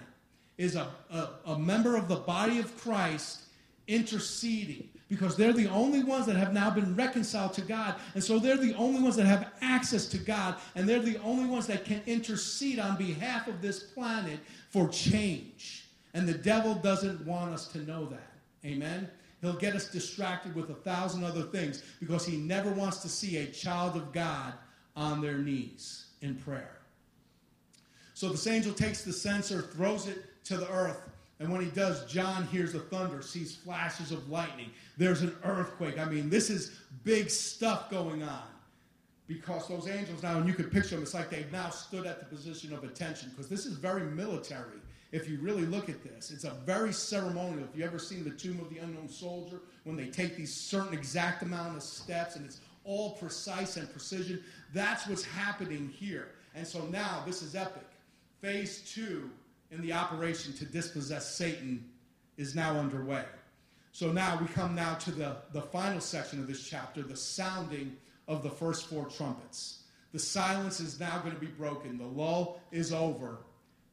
Is 0.58 0.74
a, 0.74 0.88
a, 1.10 1.28
a 1.46 1.58
member 1.58 1.96
of 1.96 2.08
the 2.08 2.16
body 2.16 2.58
of 2.58 2.76
Christ 2.80 3.45
interceding 3.88 4.88
because 5.08 5.36
they're 5.36 5.52
the 5.52 5.68
only 5.68 6.02
ones 6.02 6.26
that 6.26 6.36
have 6.36 6.52
now 6.52 6.70
been 6.70 6.96
reconciled 6.96 7.52
to 7.54 7.60
God. 7.60 7.94
And 8.14 8.22
so 8.22 8.38
they're 8.38 8.56
the 8.56 8.74
only 8.74 9.00
ones 9.00 9.16
that 9.16 9.26
have 9.26 9.52
access 9.60 10.06
to 10.06 10.18
God. 10.18 10.56
And 10.74 10.88
they're 10.88 10.98
the 10.98 11.20
only 11.22 11.48
ones 11.48 11.66
that 11.68 11.84
can 11.84 12.02
intercede 12.06 12.78
on 12.78 12.96
behalf 12.96 13.46
of 13.46 13.62
this 13.62 13.82
planet 13.82 14.40
for 14.70 14.88
change. 14.88 15.86
And 16.14 16.26
the 16.26 16.34
devil 16.34 16.74
doesn't 16.74 17.24
want 17.24 17.54
us 17.54 17.68
to 17.68 17.78
know 17.78 18.06
that. 18.06 18.32
Amen? 18.64 19.08
He'll 19.42 19.52
get 19.52 19.76
us 19.76 19.88
distracted 19.88 20.54
with 20.56 20.70
a 20.70 20.74
thousand 20.74 21.22
other 21.22 21.42
things 21.42 21.84
because 22.00 22.26
he 22.26 22.36
never 22.36 22.72
wants 22.72 22.98
to 23.02 23.08
see 23.08 23.36
a 23.36 23.46
child 23.46 23.94
of 23.94 24.12
God 24.12 24.54
on 24.96 25.20
their 25.20 25.38
knees 25.38 26.06
in 26.22 26.34
prayer. 26.34 26.78
So 28.14 28.30
this 28.30 28.46
angel 28.46 28.72
takes 28.72 29.04
the 29.04 29.12
censer, 29.12 29.62
throws 29.62 30.08
it 30.08 30.24
to 30.44 30.56
the 30.56 30.68
earth, 30.72 31.10
and 31.38 31.52
when 31.52 31.60
he 31.60 31.70
does, 31.70 32.04
John 32.06 32.46
hears 32.46 32.72
the 32.72 32.80
thunder, 32.80 33.20
sees 33.22 33.54
flashes 33.54 34.10
of 34.10 34.30
lightning. 34.30 34.70
There's 34.96 35.22
an 35.22 35.36
earthquake. 35.44 35.98
I 35.98 36.06
mean, 36.06 36.30
this 36.30 36.48
is 36.50 36.78
big 37.04 37.28
stuff 37.30 37.90
going 37.90 38.22
on. 38.22 38.48
because 39.28 39.66
those 39.68 39.88
angels 39.88 40.22
now, 40.22 40.38
and 40.38 40.46
you 40.46 40.54
could 40.54 40.70
picture 40.70 40.90
them, 40.90 41.02
it's 41.02 41.14
like 41.14 41.30
they've 41.30 41.50
now 41.50 41.68
stood 41.70 42.06
at 42.06 42.20
the 42.20 42.26
position 42.26 42.72
of 42.72 42.84
attention 42.84 43.30
because 43.30 43.48
this 43.48 43.66
is 43.66 43.76
very 43.76 44.04
military. 44.04 44.78
If 45.12 45.28
you 45.28 45.38
really 45.40 45.66
look 45.66 45.88
at 45.88 46.02
this, 46.02 46.30
it's 46.30 46.44
a 46.44 46.50
very 46.64 46.92
ceremonial. 46.92 47.64
If 47.64 47.76
you 47.76 47.84
ever 47.84 47.98
seen 47.98 48.24
the 48.24 48.30
Tomb 48.30 48.60
of 48.60 48.70
the 48.70 48.78
Unknown 48.78 49.08
Soldier, 49.08 49.60
when 49.84 49.96
they 49.96 50.06
take 50.06 50.36
these 50.36 50.54
certain 50.54 50.92
exact 50.92 51.42
amount 51.42 51.76
of 51.76 51.82
steps 51.82 52.36
and 52.36 52.44
it's 52.44 52.60
all 52.84 53.12
precise 53.12 53.76
and 53.76 53.90
precision, 53.90 54.42
that's 54.72 55.06
what's 55.06 55.24
happening 55.24 55.88
here. 55.88 56.28
And 56.54 56.66
so 56.66 56.84
now 56.86 57.22
this 57.26 57.42
is 57.42 57.54
epic. 57.54 57.86
Phase 58.40 58.82
two 58.92 59.30
in 59.70 59.80
the 59.82 59.92
operation 59.92 60.52
to 60.54 60.64
dispossess 60.64 61.34
Satan 61.34 61.84
is 62.36 62.54
now 62.54 62.78
underway. 62.78 63.24
So 63.92 64.12
now 64.12 64.38
we 64.38 64.46
come 64.48 64.74
now 64.74 64.94
to 64.94 65.10
the, 65.10 65.36
the 65.52 65.62
final 65.62 66.00
section 66.00 66.38
of 66.38 66.46
this 66.46 66.68
chapter, 66.68 67.02
the 67.02 67.16
sounding 67.16 67.96
of 68.28 68.42
the 68.42 68.50
first 68.50 68.88
four 68.88 69.06
trumpets. 69.06 69.84
The 70.12 70.18
silence 70.18 70.80
is 70.80 71.00
now 71.00 71.18
going 71.18 71.34
to 71.34 71.40
be 71.40 71.46
broken. 71.46 71.96
The 71.98 72.04
lull 72.04 72.60
is 72.72 72.92
over, 72.92 73.38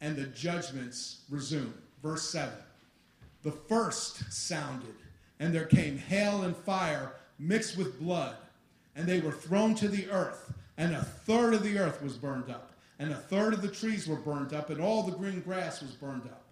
and 0.02 0.16
the 0.16 0.26
judgments 0.26 1.22
resume. 1.30 1.74
Verse 2.02 2.30
7 2.30 2.54
The 3.44 3.52
first 3.52 4.32
sounded, 4.32 4.96
and 5.40 5.56
there 5.56 5.66
came 5.66 5.98
hail 5.98 6.44
and 6.44 6.56
fire 6.56 7.14
mixed 7.40 7.78
with 7.78 8.00
blood, 8.00 8.36
and 8.96 9.08
they 9.08 9.22
were 9.22 9.32
thrown 9.32 9.74
to 9.76 9.88
the 9.88 10.10
earth, 10.10 10.54
and 10.78 10.94
a 10.94 11.02
third 11.02 11.54
of 11.54 11.64
the 11.64 11.78
earth 11.80 12.02
was 12.02 12.18
burned 12.18 12.50
up, 12.50 12.73
and 13.00 13.12
a 13.12 13.16
third 13.16 13.54
of 13.54 13.62
the 13.62 13.68
trees 13.68 14.08
were 14.08 14.16
burned 14.16 14.54
up, 14.54 14.70
and 14.70 14.82
all 14.82 15.04
the 15.04 15.16
green 15.16 15.42
grass 15.42 15.82
was 15.82 15.92
burned 15.92 16.24
up. 16.24 16.44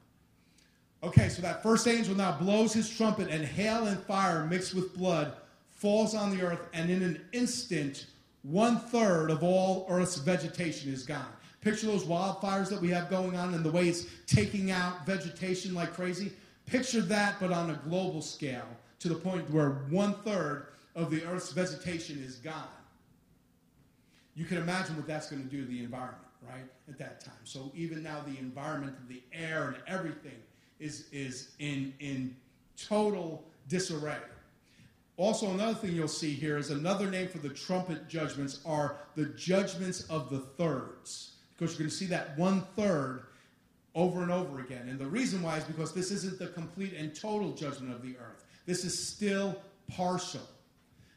Okay, 1.03 1.29
so 1.29 1.41
that 1.41 1.63
first 1.63 1.87
angel 1.87 2.15
now 2.15 2.37
blows 2.37 2.73
his 2.73 2.89
trumpet, 2.89 3.29
and 3.29 3.43
hail 3.43 3.87
and 3.87 3.99
fire 4.03 4.45
mixed 4.45 4.73
with 4.73 4.95
blood 4.95 5.33
falls 5.81 6.13
on 6.13 6.29
the 6.35 6.45
earth, 6.45 6.61
and 6.73 6.91
in 6.91 7.01
an 7.01 7.25
instant, 7.31 8.05
one 8.43 8.79
third 8.79 9.31
of 9.31 9.43
all 9.43 9.87
Earth's 9.89 10.17
vegetation 10.17 10.93
is 10.93 11.03
gone. 11.03 11.25
Picture 11.61 11.87
those 11.87 12.05
wildfires 12.05 12.69
that 12.69 12.81
we 12.81 12.89
have 12.89 13.09
going 13.09 13.35
on 13.35 13.53
and 13.53 13.63
the 13.63 13.71
way 13.71 13.87
it's 13.87 14.05
taking 14.27 14.71
out 14.71 15.05
vegetation 15.05 15.73
like 15.73 15.93
crazy. 15.93 16.31
Picture 16.67 17.01
that, 17.01 17.35
but 17.39 17.51
on 17.51 17.71
a 17.71 17.79
global 17.87 18.21
scale, 18.21 18.67
to 18.99 19.09
the 19.09 19.15
point 19.15 19.49
where 19.49 19.83
one 19.89 20.13
third 20.23 20.67
of 20.95 21.09
the 21.09 21.23
Earth's 21.25 21.51
vegetation 21.51 22.21
is 22.23 22.35
gone. 22.37 22.67
You 24.35 24.45
can 24.45 24.57
imagine 24.57 24.95
what 24.95 25.07
that's 25.07 25.29
going 25.29 25.43
to 25.43 25.49
do 25.49 25.61
to 25.61 25.67
the 25.67 25.83
environment, 25.83 26.23
right? 26.47 26.63
At 26.87 26.97
that 26.99 27.23
time. 27.23 27.33
So 27.43 27.71
even 27.75 28.01
now, 28.01 28.21
the 28.25 28.37
environment, 28.39 28.95
the 29.09 29.21
air, 29.33 29.67
and 29.67 29.77
everything 29.87 30.39
is, 30.79 31.07
is 31.11 31.51
in, 31.59 31.93
in 31.99 32.35
total 32.77 33.43
disarray. 33.67 34.17
Also, 35.17 35.51
another 35.51 35.75
thing 35.75 35.91
you'll 35.91 36.07
see 36.07 36.33
here 36.33 36.57
is 36.57 36.71
another 36.71 37.09
name 37.09 37.27
for 37.27 37.37
the 37.37 37.49
trumpet 37.49 38.07
judgments 38.07 38.59
are 38.65 38.97
the 39.15 39.25
judgments 39.25 40.01
of 40.09 40.29
the 40.29 40.39
thirds. 40.39 41.33
Because 41.55 41.73
you're 41.73 41.79
going 41.79 41.89
to 41.89 41.95
see 41.95 42.07
that 42.07 42.37
one 42.37 42.61
third 42.75 43.25
over 43.93 44.23
and 44.23 44.31
over 44.31 44.61
again. 44.61 44.87
And 44.89 44.97
the 44.97 45.05
reason 45.05 45.43
why 45.43 45.57
is 45.57 45.63
because 45.63 45.93
this 45.93 46.11
isn't 46.11 46.39
the 46.39 46.47
complete 46.47 46.93
and 46.93 47.13
total 47.13 47.51
judgment 47.51 47.93
of 47.93 48.01
the 48.01 48.17
earth, 48.17 48.45
this 48.65 48.85
is 48.85 48.97
still 49.07 49.61
partial. 49.87 50.41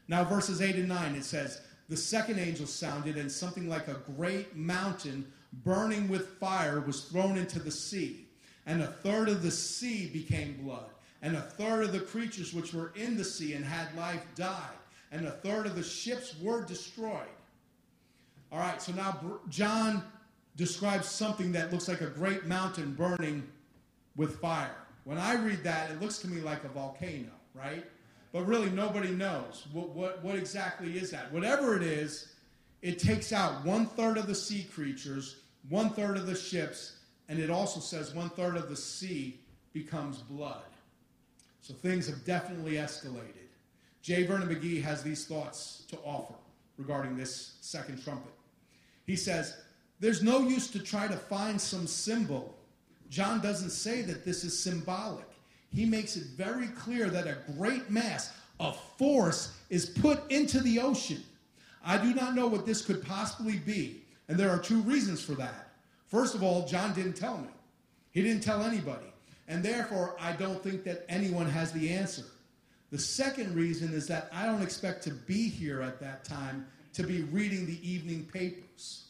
Now, 0.07 0.23
verses 0.23 0.61
8 0.61 0.75
and 0.75 0.89
9, 0.89 1.15
it 1.15 1.23
says, 1.23 1.61
The 1.89 1.97
second 1.97 2.39
angel 2.39 2.65
sounded, 2.65 3.17
and 3.17 3.31
something 3.31 3.69
like 3.69 3.87
a 3.87 4.01
great 4.15 4.55
mountain 4.55 5.31
burning 5.63 6.09
with 6.09 6.37
fire 6.39 6.79
was 6.81 7.05
thrown 7.05 7.37
into 7.37 7.59
the 7.59 7.71
sea, 7.71 8.27
and 8.65 8.81
a 8.81 8.87
third 8.87 9.29
of 9.29 9.43
the 9.43 9.51
sea 9.51 10.07
became 10.07 10.57
blood 10.63 10.89
and 11.25 11.35
a 11.35 11.41
third 11.41 11.83
of 11.83 11.91
the 11.91 11.99
creatures 11.99 12.53
which 12.53 12.71
were 12.71 12.93
in 12.95 13.17
the 13.17 13.23
sea 13.23 13.53
and 13.53 13.65
had 13.65 13.95
life 13.97 14.23
died, 14.35 14.77
and 15.11 15.25
a 15.25 15.31
third 15.31 15.65
of 15.65 15.75
the 15.75 15.81
ships 15.81 16.35
were 16.39 16.63
destroyed. 16.63 17.23
All 18.51 18.59
right, 18.59 18.79
so 18.79 18.91
now 18.91 19.19
John 19.49 20.03
describes 20.55 21.07
something 21.07 21.51
that 21.53 21.73
looks 21.73 21.87
like 21.87 22.01
a 22.01 22.07
great 22.07 22.45
mountain 22.45 22.93
burning 22.93 23.47
with 24.15 24.39
fire. 24.39 24.75
When 25.03 25.17
I 25.17 25.33
read 25.33 25.63
that, 25.63 25.89
it 25.89 25.99
looks 25.99 26.19
to 26.19 26.27
me 26.27 26.41
like 26.41 26.63
a 26.63 26.69
volcano, 26.69 27.31
right? 27.55 27.85
But 28.35 28.47
really, 28.47 28.69
nobody 28.69 29.11
knows 29.11 29.65
what, 29.71 29.91
what, 29.91 30.21
what 30.21 30.35
exactly 30.35 30.97
is 30.97 31.09
that. 31.11 31.31
Whatever 31.31 31.77
it 31.77 31.83
is, 31.83 32.33
it 32.81 32.99
takes 32.99 33.31
out 33.31 33.63
one 33.63 33.85
third 33.85 34.17
of 34.17 34.27
the 34.27 34.35
sea 34.35 34.65
creatures, 34.73 35.37
one 35.69 35.91
third 35.91 36.17
of 36.17 36.27
the 36.27 36.35
ships, 36.35 36.97
and 37.29 37.39
it 37.39 37.49
also 37.49 37.79
says 37.79 38.13
one 38.13 38.29
third 38.29 38.57
of 38.57 38.67
the 38.67 38.75
sea 38.75 39.39
becomes 39.71 40.17
blood. 40.17 40.65
So 41.61 41.73
things 41.75 42.07
have 42.07 42.25
definitely 42.25 42.73
escalated. 42.73 43.47
J. 44.01 44.23
Vernon 44.23 44.49
McGee 44.49 44.83
has 44.83 45.01
these 45.01 45.25
thoughts 45.25 45.85
to 45.87 45.97
offer 46.03 46.35
regarding 46.77 47.15
this 47.15 47.53
second 47.61 48.03
trumpet. 48.03 48.33
He 49.05 49.15
says, 49.15 49.55
There's 50.01 50.21
no 50.21 50.39
use 50.39 50.69
to 50.71 50.79
try 50.79 51.07
to 51.07 51.15
find 51.15 51.59
some 51.59 51.87
symbol. 51.87 52.53
John 53.09 53.39
doesn't 53.39 53.69
say 53.69 54.01
that 54.01 54.25
this 54.25 54.43
is 54.43 54.61
symbolic. 54.61 55.34
He 55.75 55.85
makes 55.85 56.15
it 56.15 56.23
very 56.37 56.67
clear 56.67 57.09
that 57.09 57.27
a 57.27 57.37
great 57.57 57.89
mass 57.89 58.33
of 58.59 58.79
force 58.97 59.57
is 59.69 59.85
put 59.85 60.31
into 60.31 60.61
the 60.61 60.79
ocean. 60.79 61.21
I 61.85 61.97
do 61.97 62.13
not 62.13 62.33
know 62.33 62.47
what 62.47 62.65
this 62.65 62.81
could 62.81 63.05
possibly 63.05 63.57
be, 63.57 64.01
and 64.29 64.37
there 64.37 64.49
are 64.49 64.57
two 64.57 64.81
reasons 64.81 65.21
for 65.21 65.33
that. 65.33 65.73
First 66.07 66.33
of 66.33 66.41
all, 66.41 66.65
John 66.65 66.93
didn't 66.93 67.17
tell 67.17 67.37
me, 67.37 67.49
he 68.11 68.21
didn't 68.21 68.41
tell 68.41 68.63
anybody. 68.63 69.05
And 69.47 69.61
therefore, 69.61 70.15
I 70.19 70.31
don't 70.31 70.63
think 70.63 70.83
that 70.85 71.05
anyone 71.07 71.47
has 71.47 71.71
the 71.71 71.91
answer. 71.91 72.23
The 72.91 72.97
second 72.97 73.53
reason 73.53 73.93
is 73.93 74.07
that 74.07 74.29
I 74.33 74.45
don't 74.45 74.63
expect 74.63 75.03
to 75.03 75.11
be 75.11 75.49
here 75.49 75.81
at 75.81 75.99
that 75.99 76.23
time 76.23 76.65
to 76.93 77.03
be 77.03 77.23
reading 77.23 77.65
the 77.65 77.87
evening 77.87 78.25
papers. 78.31 79.05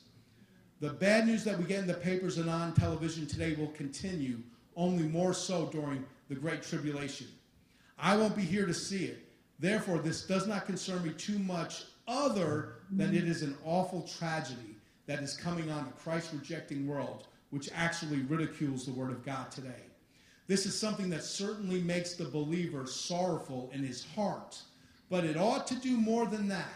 The 0.82 0.90
bad 0.90 1.28
news 1.28 1.44
that 1.46 1.58
we 1.58 1.64
get 1.66 1.80
in 1.80 1.88
the 1.88 1.94
papers 1.94 2.38
and 2.38 2.50
on 2.50 2.74
television 2.74 3.28
today 3.28 3.56
will 3.56 3.70
continue, 3.70 4.40
only 4.76 5.04
more 5.04 5.34
so 5.34 5.68
during 5.68 6.04
the 6.30 6.36
Great 6.36 6.64
Tribulation. 6.64 7.28
I 7.98 8.18
won't 8.18 8.36
be 8.36 8.42
here 8.42 8.66
to 8.66 8.74
see 8.74 9.06
it. 9.06 9.28
Therefore, 9.60 10.00
this 10.00 10.26
does 10.26 10.48
not 10.48 10.66
concern 10.66 11.04
me 11.04 11.12
too 11.12 11.40
much, 11.40 11.86
other 12.08 12.76
than 12.92 13.16
it 13.16 13.24
is 13.24 13.42
an 13.42 13.58
awful 13.64 14.02
tragedy 14.02 14.76
that 15.08 15.24
is 15.24 15.38
coming 15.38 15.72
on 15.72 15.88
a 15.88 16.02
Christ 16.02 16.32
rejecting 16.34 16.88
world, 16.88 17.28
which 17.52 17.70
actually 17.74 18.20
ridicules 18.22 18.86
the 18.86 18.92
Word 18.92 19.12
of 19.12 19.26
God 19.26 19.52
today. 19.52 19.84
This 20.48 20.66
is 20.66 20.80
something 20.80 21.10
that 21.10 21.24
certainly 21.24 21.82
makes 21.82 22.14
the 22.14 22.26
believer 22.26 22.86
sorrowful 22.86 23.70
in 23.74 23.84
his 23.84 24.06
heart. 24.16 24.60
But 25.10 25.24
it 25.24 25.38
ought 25.38 25.66
to 25.68 25.76
do 25.76 25.98
more 25.98 26.26
than 26.26 26.48
that. 26.50 26.74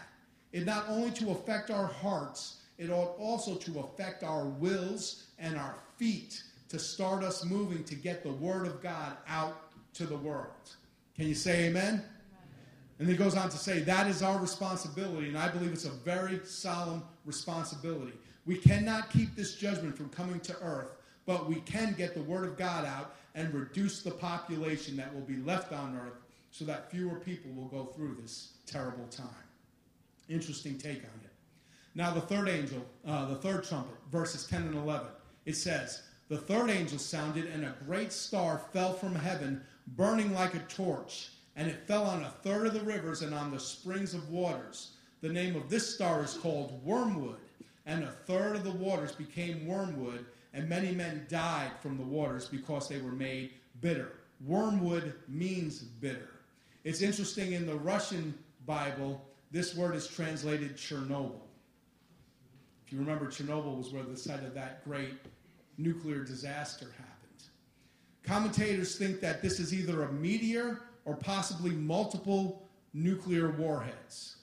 It 0.52 0.64
not 0.64 0.86
only 0.88 1.10
to 1.12 1.30
affect 1.30 1.70
our 1.70 1.86
hearts, 1.86 2.62
it 2.78 2.90
ought 2.90 3.16
also 3.18 3.54
to 3.56 3.80
affect 3.80 4.24
our 4.24 4.46
wills 4.46 5.26
and 5.38 5.56
our 5.56 5.76
feet 5.96 6.42
to 6.70 6.78
start 6.78 7.22
us 7.22 7.44
moving 7.44 7.84
to 7.84 7.94
get 7.94 8.22
the 8.22 8.32
Word 8.32 8.66
of 8.66 8.82
God 8.82 9.16
out 9.28 9.72
to 9.94 10.06
the 10.06 10.16
world. 10.16 10.76
Can 11.16 11.26
you 11.26 11.34
say 11.34 11.64
amen? 11.64 12.02
And 12.98 13.08
he 13.08 13.16
goes 13.16 13.36
on 13.36 13.48
to 13.50 13.56
say, 13.56 13.80
that 13.80 14.06
is 14.06 14.22
our 14.22 14.38
responsibility, 14.38 15.28
and 15.28 15.36
I 15.36 15.48
believe 15.48 15.72
it's 15.72 15.84
a 15.84 15.90
very 15.90 16.40
solemn 16.44 17.02
responsibility. 17.24 18.12
We 18.46 18.56
cannot 18.56 19.10
keep 19.10 19.34
this 19.34 19.56
judgment 19.56 19.96
from 19.96 20.10
coming 20.10 20.40
to 20.40 20.56
earth, 20.62 20.92
but 21.26 21.48
we 21.48 21.56
can 21.56 21.94
get 21.94 22.14
the 22.14 22.22
Word 22.22 22.44
of 22.44 22.56
God 22.56 22.84
out 22.84 23.16
and 23.34 23.52
reduce 23.52 24.02
the 24.02 24.10
population 24.10 24.96
that 24.96 25.12
will 25.14 25.22
be 25.22 25.36
left 25.36 25.72
on 25.72 25.96
earth 25.96 26.18
so 26.50 26.64
that 26.64 26.90
fewer 26.90 27.16
people 27.16 27.50
will 27.52 27.68
go 27.68 27.86
through 27.96 28.16
this 28.20 28.54
terrible 28.66 29.06
time. 29.06 29.26
Interesting 30.28 30.78
take 30.78 30.98
on 30.98 31.20
it. 31.24 31.30
Now, 31.94 32.12
the 32.12 32.20
third 32.20 32.48
angel, 32.48 32.84
uh, 33.06 33.26
the 33.26 33.36
third 33.36 33.64
trumpet, 33.64 33.96
verses 34.12 34.46
10 34.46 34.62
and 34.62 34.74
11, 34.76 35.08
it 35.46 35.56
says, 35.56 36.02
The 36.30 36.38
third 36.38 36.70
angel 36.70 36.98
sounded, 36.98 37.44
and 37.44 37.66
a 37.66 37.74
great 37.84 38.12
star 38.12 38.62
fell 38.72 38.94
from 38.94 39.14
heaven, 39.14 39.60
burning 39.88 40.32
like 40.32 40.54
a 40.54 40.60
torch, 40.60 41.28
and 41.56 41.68
it 41.68 41.86
fell 41.86 42.04
on 42.04 42.22
a 42.22 42.30
third 42.42 42.66
of 42.66 42.72
the 42.72 42.80
rivers 42.80 43.20
and 43.20 43.34
on 43.34 43.50
the 43.50 43.60
springs 43.60 44.14
of 44.14 44.30
waters. 44.30 44.92
The 45.20 45.28
name 45.28 45.56
of 45.56 45.68
this 45.68 45.94
star 45.94 46.24
is 46.24 46.38
called 46.38 46.82
Wormwood, 46.82 47.40
and 47.84 48.04
a 48.04 48.12
third 48.26 48.56
of 48.56 48.64
the 48.64 48.70
waters 48.70 49.12
became 49.12 49.66
wormwood 49.66 50.24
and 50.52 50.68
many 50.68 50.92
men 50.92 51.26
died 51.28 51.70
from 51.80 51.96
the 51.96 52.04
waters 52.04 52.48
because 52.48 52.88
they 52.88 53.00
were 53.00 53.12
made 53.12 53.52
bitter. 53.80 54.12
Wormwood 54.44 55.14
means 55.28 55.80
bitter. 55.80 56.30
It's 56.84 57.02
interesting 57.02 57.52
in 57.52 57.66
the 57.66 57.76
Russian 57.76 58.34
Bible, 58.66 59.24
this 59.50 59.74
word 59.76 59.94
is 59.94 60.06
translated 60.06 60.76
Chernobyl. 60.76 61.40
If 62.86 62.92
you 62.92 62.98
remember, 62.98 63.26
Chernobyl 63.26 63.76
was 63.76 63.92
where 63.92 64.02
the 64.02 64.16
site 64.16 64.42
of 64.42 64.54
that 64.54 64.84
great 64.84 65.14
nuclear 65.82 66.24
disaster 66.24 66.86
happened. 66.96 67.10
Commentators 68.22 68.96
think 68.96 69.20
that 69.20 69.42
this 69.42 69.58
is 69.58 69.72
either 69.74 70.02
a 70.02 70.12
meteor 70.12 70.82
or 71.04 71.16
possibly 71.16 71.70
multiple 71.72 72.68
nuclear 72.92 73.50
warheads. 73.50 74.36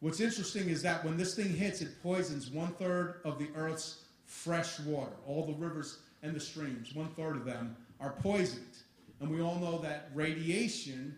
What's 0.00 0.20
interesting 0.20 0.68
is 0.68 0.82
that 0.82 1.04
when 1.04 1.16
this 1.16 1.34
thing 1.34 1.48
hits, 1.48 1.80
it 1.80 2.02
poisons 2.02 2.50
one 2.50 2.72
third 2.72 3.20
of 3.24 3.38
the 3.38 3.48
Earth's 3.54 4.04
fresh 4.24 4.78
water. 4.80 5.12
All 5.26 5.46
the 5.46 5.54
rivers 5.54 5.98
and 6.22 6.34
the 6.34 6.40
streams, 6.40 6.94
one 6.94 7.08
third 7.14 7.36
of 7.36 7.44
them, 7.44 7.76
are 8.00 8.10
poisoned. 8.10 8.76
And 9.20 9.30
we 9.30 9.40
all 9.40 9.58
know 9.58 9.78
that 9.78 10.10
radiation 10.14 11.16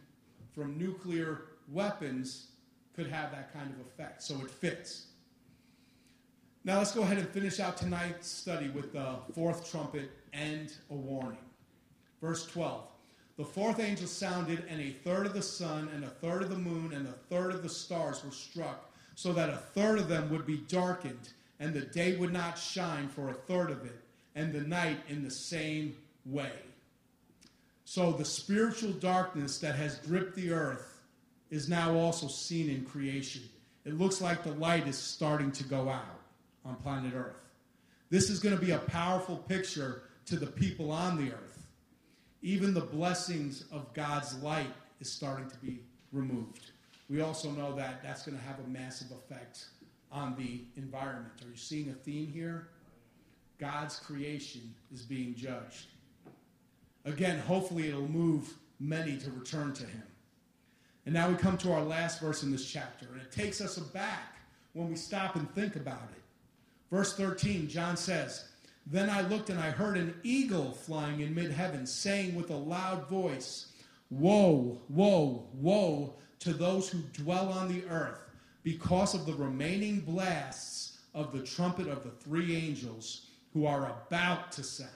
from 0.55 0.79
nuclear 0.79 1.43
weapons 1.71 2.49
could 2.95 3.09
have 3.09 3.33
that 3.33 3.53
kind 3.53 3.71
of 3.71 3.81
effect. 3.87 4.23
So 4.23 4.37
it 4.37 4.51
fits. 4.51 5.08
Now 6.69 6.77
let's 6.77 6.93
go 6.93 7.01
ahead 7.01 7.17
and 7.17 7.27
finish 7.31 7.61
out 7.61 7.79
tonight's 7.79 8.29
study 8.29 8.69
with 8.69 8.93
the 8.93 9.15
fourth 9.35 9.71
trumpet 9.71 10.11
and 10.35 10.71
a 10.91 10.95
warning. 10.95 11.39
Verse 12.21 12.47
12. 12.47 12.83
The 13.39 13.45
fourth 13.47 13.81
angel 13.81 14.07
sounded, 14.07 14.63
and 14.69 14.79
a 14.79 14.91
third 14.91 15.25
of 15.25 15.33
the 15.33 15.41
sun, 15.41 15.89
and 15.95 16.05
a 16.05 16.11
third 16.11 16.43
of 16.43 16.51
the 16.51 16.59
moon, 16.59 16.93
and 16.93 17.09
a 17.09 17.13
third 17.31 17.55
of 17.55 17.63
the 17.63 17.71
stars 17.71 18.23
were 18.23 18.33
struck, 18.33 18.91
so 19.15 19.33
that 19.33 19.49
a 19.49 19.57
third 19.57 19.99
of 19.99 20.09
them 20.09 20.29
would 20.29 20.45
be 20.45 20.59
darkened, 20.69 21.31
and 21.59 21.73
the 21.73 21.81
day 21.81 22.17
would 22.17 22.35
not 22.35 22.59
shine 22.59 23.09
for 23.09 23.31
a 23.31 23.33
third 23.33 23.71
of 23.71 23.87
it, 23.87 24.03
and 24.35 24.53
the 24.53 24.61
night 24.61 24.99
in 25.09 25.25
the 25.25 25.31
same 25.31 25.97
way. 26.27 26.53
So 27.87 28.13
the 28.13 28.27
spiritual 28.27 28.93
darkness 28.93 29.57
that 29.61 29.77
has 29.77 30.01
gripped 30.01 30.37
the 30.37 30.53
earth 30.53 31.01
is 31.49 31.67
now 31.67 31.95
also 31.95 32.29
seen 32.29 32.69
in 32.69 32.85
creation. 32.85 33.45
It 33.87 33.97
looks 33.97 34.21
like 34.21 34.45
the 34.45 34.53
light 34.53 34.87
is 34.87 34.99
starting 34.99 35.51
to 35.53 35.65
go 35.65 35.89
out 35.89 36.18
on 36.69 36.77
planet 36.77 37.15
Earth. 37.15 37.49
This 38.11 38.31
is 38.31 38.41
going 38.41 38.57
to 38.57 38.65
be 38.65 38.73
a 38.73 38.79
powerful 38.79 39.37
picture 39.37 40.03
to 40.27 40.37
the 40.37 40.47
people 40.47 40.91
on 40.91 41.17
the 41.17 41.33
earth. 41.33 41.67
Even 42.43 42.73
the 42.73 42.81
blessings 42.81 43.65
of 43.73 43.93
God's 43.95 44.41
light 44.43 44.73
is 45.01 45.11
starting 45.11 45.49
to 45.51 45.57
be 45.59 45.81
removed. 46.13 46.71
We 47.11 47.21
also 47.23 47.51
know 47.51 47.75
that 47.77 48.03
that's 48.03 48.25
going 48.25 48.39
to 48.39 48.45
have 48.45 48.59
a 48.61 48.69
massive 48.69 49.11
effect 49.11 49.67
on 50.13 50.37
the 50.37 50.63
environment. 50.81 51.33
Are 51.43 51.51
you 51.51 51.57
seeing 51.57 51.91
a 51.91 51.95
theme 51.95 52.31
here? 52.33 52.69
God's 53.59 53.99
creation 53.99 54.75
is 54.93 55.03
being 55.03 55.35
judged. 55.35 55.87
Again, 57.05 57.39
hopefully 57.41 57.89
it'll 57.89 58.09
move 58.09 58.55
many 58.79 59.17
to 59.19 59.31
return 59.31 59.73
to 59.75 59.85
him. 59.85 60.03
And 61.07 61.15
now 61.15 61.29
we 61.29 61.37
come 61.37 61.57
to 61.59 61.73
our 61.73 61.83
last 61.83 62.21
verse 62.21 62.43
in 62.43 62.53
this 62.53 62.71
chapter, 62.71 63.07
and 63.13 63.21
it 63.21 63.33
takes 63.33 63.61
us 63.61 63.79
aback 63.79 64.37
when 64.75 64.89
we 64.89 64.97
stop 64.97 65.37
and 65.37 65.51
think 65.55 65.77
about 65.77 66.09
it. 66.15 66.23
Verse 66.91 67.15
13, 67.15 67.69
John 67.69 67.97
says, 67.97 68.49
Then 68.87 69.11
I 69.11 69.21
looked 69.23 69.51
and 69.51 69.59
I 69.59 69.71
heard 69.71 69.97
an 69.97 70.15
eagle 70.23 70.73
flying 70.73 71.21
in 71.21 71.35
mid 71.35 71.51
heaven, 71.51 71.87
saying 71.87 72.35
with 72.35 72.51
a 72.51 72.57
loud 72.57 73.09
voice, 73.09 73.73
Woe, 74.11 74.81
woe, 74.89 75.47
woe 75.53 76.15
to 76.41 76.53
those 76.53 76.89
who 76.89 77.01
dwell 77.13 77.53
on 77.53 77.69
the 77.69 77.85
earth, 77.89 78.21
because 78.63 79.15
of 79.15 79.27
the 79.27 79.35
remaining 79.35 80.01
blasts 80.01 80.99
of 81.15 81.33
the 81.33 81.43
trumpet 81.43 81.89
of 81.89 82.05
the 82.05 82.11
three 82.11 82.57
angels 82.57 83.27
who 83.53 83.67
are 83.67 83.93
about 84.07 84.53
to 84.53 84.63
sound. 84.63 84.91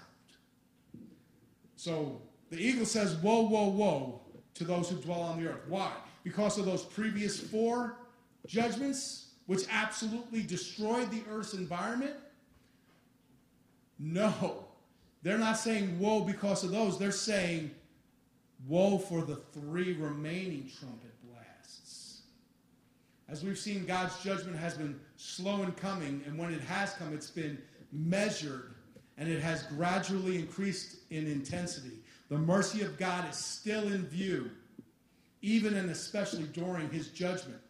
So 1.77 2.23
the 2.51 2.59
eagle 2.59 2.87
says, 2.87 3.17
Woe, 3.17 3.43
woe, 3.43 3.69
woe 3.69 4.21
to 4.55 4.65
those 4.65 4.89
who 4.89 4.97
dwell 4.97 5.21
on 5.21 5.43
the 5.43 5.51
earth. 5.51 5.63
Why? 5.69 5.91
Because 6.25 6.59
of 6.59 6.65
those 6.65 6.85
previous 6.85 7.41
four 7.41 7.97
judgments, 8.47 9.32
which 9.53 9.67
absolutely 9.71 10.43
destroyed 10.43 11.11
the 11.11 11.23
earth's 11.31 11.53
environment? 11.53 12.15
No. 13.99 14.65
They're 15.23 15.37
not 15.37 15.59
saying 15.59 15.99
woe 15.99 16.23
because 16.23 16.65
of 16.65 16.71
those. 16.71 16.99
They're 16.99 17.11
saying 17.11 17.71
woe 18.67 18.97
for 18.97 19.21
the 19.21 19.37
three 19.37 19.93
remaining 19.93 20.71
trumpet 20.79 21.13
blasts. 21.23 22.23
As 23.29 23.45
we've 23.45 23.59
seen, 23.59 23.85
God's 23.85 24.19
judgment 24.25 24.57
has 24.57 24.73
been 24.73 24.99
slow 25.19 25.63
in 25.65 25.73
coming, 25.73 26.23
and 26.27 26.39
when 26.39 26.51
it 26.55 26.63
has 26.63 26.95
come, 26.95 27.13
it's 27.13 27.31
been 27.31 27.59
measured 27.93 28.75
and 29.19 29.29
it 29.29 29.43
has 29.43 29.65
gradually 29.65 30.39
increased 30.39 30.97
in 31.11 31.27
intensity. 31.27 31.99
The 32.31 32.39
mercy 32.39 32.81
of 32.81 32.97
God 32.97 33.29
is 33.29 33.37
still 33.37 33.87
in 33.89 34.07
view, 34.07 34.51
even 35.43 35.75
and 35.75 35.91
especially 35.91 36.45
during 36.45 36.89
his 36.89 37.09
judgment. 37.09 37.61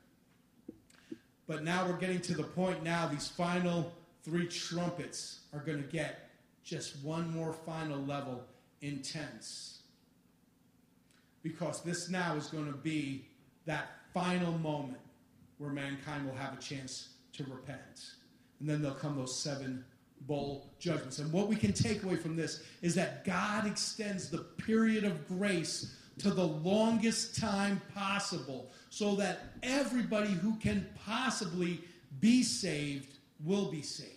But 1.46 1.64
now 1.64 1.86
we're 1.86 1.98
getting 1.98 2.20
to 2.22 2.34
the 2.34 2.42
point 2.44 2.82
now, 2.82 3.06
these 3.08 3.28
final 3.28 3.92
three 4.22 4.46
trumpets 4.46 5.40
are 5.52 5.60
going 5.60 5.82
to 5.82 5.88
get 5.88 6.30
just 6.64 6.96
one 7.02 7.34
more 7.34 7.52
final 7.52 8.00
level 8.02 8.44
intense. 8.80 9.80
Because 11.42 11.82
this 11.82 12.08
now 12.08 12.34
is 12.36 12.46
going 12.46 12.66
to 12.66 12.78
be 12.78 13.26
that 13.66 13.90
final 14.14 14.52
moment 14.58 14.98
where 15.58 15.70
mankind 15.70 16.26
will 16.26 16.36
have 16.36 16.56
a 16.56 16.60
chance 16.60 17.08
to 17.32 17.44
repent. 17.44 18.12
And 18.60 18.68
then 18.68 18.80
there'll 18.80 18.96
come 18.96 19.16
those 19.16 19.36
seven 19.36 19.84
bowl 20.22 20.70
judgments. 20.78 21.18
And 21.18 21.32
what 21.32 21.48
we 21.48 21.56
can 21.56 21.72
take 21.72 22.04
away 22.04 22.16
from 22.16 22.36
this 22.36 22.62
is 22.80 22.94
that 22.94 23.24
God 23.24 23.66
extends 23.66 24.28
the 24.28 24.38
period 24.38 25.04
of 25.04 25.26
grace 25.26 25.96
to 26.18 26.30
the 26.30 26.46
longest 26.46 27.40
time 27.40 27.80
possible 27.94 28.70
so 28.92 29.14
that 29.14 29.54
everybody 29.62 30.28
who 30.28 30.54
can 30.56 30.86
possibly 31.06 31.80
be 32.20 32.42
saved 32.42 33.16
will 33.42 33.70
be 33.70 33.80
saved. 33.80 34.10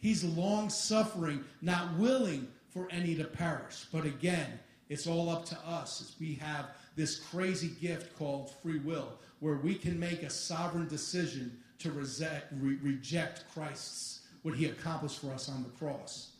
He's 0.00 0.24
long 0.24 0.68
suffering, 0.68 1.44
not 1.62 1.96
willing 1.96 2.48
for 2.70 2.88
any 2.90 3.14
to 3.14 3.22
perish. 3.22 3.86
But 3.92 4.06
again, 4.06 4.58
it's 4.88 5.06
all 5.06 5.30
up 5.30 5.44
to 5.46 5.58
us 5.64 6.00
as 6.00 6.16
we 6.18 6.34
have 6.34 6.70
this 6.96 7.20
crazy 7.20 7.70
gift 7.80 8.18
called 8.18 8.50
free 8.60 8.80
will, 8.80 9.12
where 9.38 9.58
we 9.58 9.76
can 9.76 10.00
make 10.00 10.24
a 10.24 10.30
sovereign 10.30 10.88
decision 10.88 11.56
to 11.78 11.92
reject, 11.92 12.52
re- 12.60 12.78
reject 12.82 13.44
Christ's, 13.54 14.22
what 14.42 14.56
he 14.56 14.66
accomplished 14.66 15.20
for 15.20 15.32
us 15.32 15.48
on 15.48 15.62
the 15.62 15.68
cross. 15.78 16.32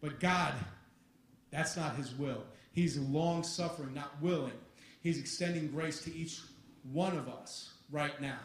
But 0.00 0.20
God, 0.20 0.54
that's 1.50 1.76
not 1.76 1.96
his 1.96 2.14
will. 2.14 2.44
He's 2.70 2.96
long 2.96 3.42
suffering, 3.42 3.92
not 3.92 4.22
willing. 4.22 4.52
He's 5.02 5.18
extending 5.18 5.68
grace 5.68 6.02
to 6.04 6.14
each 6.14 6.40
one 6.92 7.16
of 7.16 7.28
us 7.28 7.74
right 7.90 8.20
now. 8.20 8.38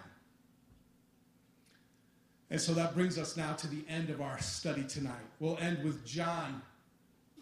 And 2.50 2.60
so 2.60 2.74
that 2.74 2.96
brings 2.96 3.18
us 3.18 3.36
now 3.36 3.54
to 3.54 3.68
the 3.68 3.84
end 3.90 4.10
of 4.10 4.22
our 4.22 4.40
study 4.40 4.84
tonight. 4.84 5.14
We'll 5.40 5.58
end 5.58 5.84
with 5.84 6.06
John, 6.06 6.62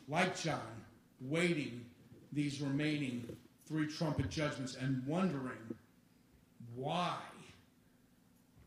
like 0.07 0.35
John, 0.35 0.59
waiting 1.21 1.85
these 2.33 2.59
remaining 2.59 3.27
three 3.67 3.87
trumpet 3.87 4.29
judgments 4.29 4.75
and 4.75 5.05
wondering 5.05 5.57
why 6.75 7.17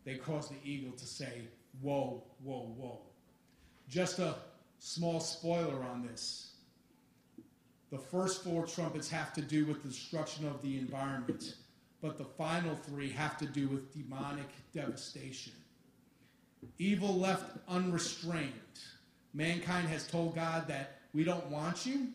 they 0.04 0.14
caused 0.14 0.50
the 0.50 0.68
eagle 0.68 0.92
to 0.92 1.06
say, 1.06 1.42
Woe, 1.82 2.22
woe, 2.42 2.72
woe. 2.76 2.98
Just 3.88 4.18
a 4.18 4.36
small 4.78 5.20
spoiler 5.20 5.84
on 5.84 6.06
this. 6.06 6.47
The 7.90 7.98
first 7.98 8.44
four 8.44 8.66
trumpets 8.66 9.08
have 9.10 9.32
to 9.34 9.40
do 9.40 9.64
with 9.64 9.82
the 9.82 9.88
destruction 9.88 10.46
of 10.46 10.60
the 10.62 10.78
environment, 10.78 11.54
but 12.02 12.18
the 12.18 12.24
final 12.24 12.76
three 12.76 13.10
have 13.10 13.38
to 13.38 13.46
do 13.46 13.68
with 13.68 13.92
demonic 13.92 14.48
devastation. 14.74 15.52
Evil 16.78 17.14
left 17.14 17.56
unrestrained. 17.66 18.52
Mankind 19.32 19.88
has 19.88 20.06
told 20.06 20.34
God 20.34 20.68
that 20.68 20.98
we 21.14 21.24
don't 21.24 21.46
want 21.48 21.86
you, 21.86 22.08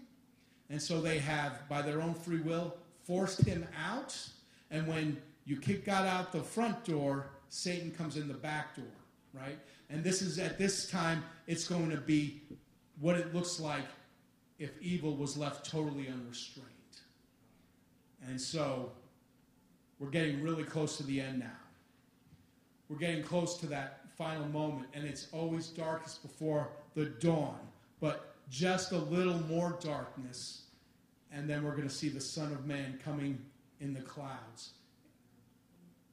and 0.70 0.82
so 0.82 1.02
they 1.02 1.18
have, 1.20 1.68
by 1.70 1.82
their 1.82 2.02
own 2.02 2.14
free 2.14 2.42
will, 2.42 2.76
forced 3.04 3.42
him 3.42 3.68
out. 3.84 4.16
And 4.70 4.88
when 4.88 5.18
you 5.46 5.58
kick 5.58 5.86
God 5.86 6.06
out 6.06 6.32
the 6.32 6.42
front 6.42 6.84
door, 6.86 7.28
Satan 7.50 7.92
comes 7.92 8.18
in 8.18 8.28
the 8.28 8.34
back 8.34 8.76
door, 8.76 8.86
right? 9.34 9.58
And 9.90 10.04
this 10.04 10.22
is 10.22 10.40
at 10.40 10.58
this 10.58 10.90
time, 10.90 11.24
it's 11.48 11.68
going 11.68 11.90
to 11.90 11.98
be 11.98 12.42
what 13.00 13.16
it 13.16 13.34
looks 13.34 13.60
like 13.60 13.86
if 14.64 14.82
evil 14.82 15.14
was 15.18 15.36
left 15.36 15.70
totally 15.70 16.08
unrestrained. 16.08 16.70
And 18.26 18.40
so 18.40 18.92
we're 20.00 20.10
getting 20.10 20.42
really 20.42 20.64
close 20.64 20.96
to 20.98 21.04
the 21.04 21.20
end 21.20 21.40
now. 21.40 21.60
We're 22.88 22.98
getting 22.98 23.24
close 23.24 23.58
to 23.58 23.66
that 23.68 24.06
final 24.18 24.48
moment, 24.48 24.88
and 24.94 25.06
it's 25.06 25.28
always 25.34 25.68
darkest 25.68 26.22
before 26.22 26.70
the 26.96 27.06
dawn, 27.06 27.60
but 28.00 28.36
just 28.50 28.94
a 28.94 28.98
little 28.98 29.40
more 29.48 29.78
darkness, 29.82 30.64
and 31.32 31.50
then 31.50 31.64
we're 31.64 31.76
going 31.76 31.88
to 31.88 31.94
see 31.94 32.08
the 32.08 32.22
Son 32.22 32.54
of 32.54 32.66
Man 32.66 33.00
coming 33.04 33.38
in 33.82 33.94
the 33.94 34.02
clouds 34.02 34.72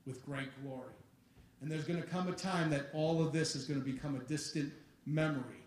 with 0.06 0.24
great 0.26 0.48
glory. 0.64 0.94
And 1.60 1.70
there's 1.70 1.84
going 1.84 2.02
to 2.02 2.08
come 2.08 2.26
a 2.26 2.32
time 2.32 2.70
that 2.70 2.86
all 2.94 3.24
of 3.24 3.32
this 3.32 3.54
is 3.54 3.66
going 3.66 3.78
to 3.78 3.86
become 3.86 4.16
a 4.16 4.20
distant 4.20 4.72
memory. 5.06 5.59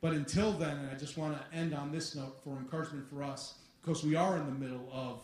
But 0.00 0.12
until 0.12 0.52
then, 0.52 0.76
and 0.76 0.90
I 0.90 0.94
just 0.94 1.16
want 1.16 1.36
to 1.36 1.56
end 1.56 1.74
on 1.74 1.90
this 1.90 2.14
note 2.14 2.36
for 2.44 2.56
encouragement 2.56 3.08
for 3.08 3.22
us, 3.22 3.54
because 3.82 4.04
we 4.04 4.14
are 4.14 4.36
in 4.36 4.46
the 4.46 4.52
middle 4.52 4.88
of 4.92 5.20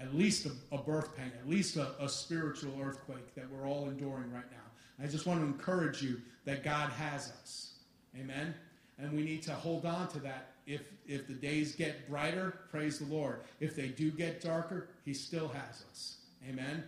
at 0.00 0.14
least 0.14 0.46
a, 0.46 0.74
a 0.74 0.78
birth 0.78 1.16
pang, 1.16 1.30
at 1.38 1.48
least 1.48 1.76
a, 1.76 1.88
a 2.02 2.08
spiritual 2.08 2.72
earthquake 2.82 3.34
that 3.34 3.44
we're 3.50 3.66
all 3.66 3.88
enduring 3.88 4.32
right 4.32 4.50
now. 4.50 5.04
I 5.04 5.06
just 5.06 5.26
want 5.26 5.40
to 5.40 5.46
encourage 5.46 6.02
you 6.02 6.20
that 6.44 6.62
God 6.62 6.90
has 6.90 7.32
us. 7.42 7.74
Amen? 8.18 8.54
And 8.98 9.12
we 9.12 9.22
need 9.22 9.42
to 9.44 9.52
hold 9.52 9.86
on 9.86 10.08
to 10.08 10.18
that. 10.20 10.52
If, 10.66 10.82
if 11.06 11.26
the 11.26 11.34
days 11.34 11.74
get 11.74 12.08
brighter, 12.08 12.60
praise 12.70 12.98
the 12.98 13.06
Lord. 13.06 13.40
If 13.60 13.74
they 13.74 13.88
do 13.88 14.10
get 14.10 14.42
darker, 14.42 14.88
He 15.04 15.14
still 15.14 15.48
has 15.48 15.84
us. 15.90 16.18
Amen? 16.48 16.84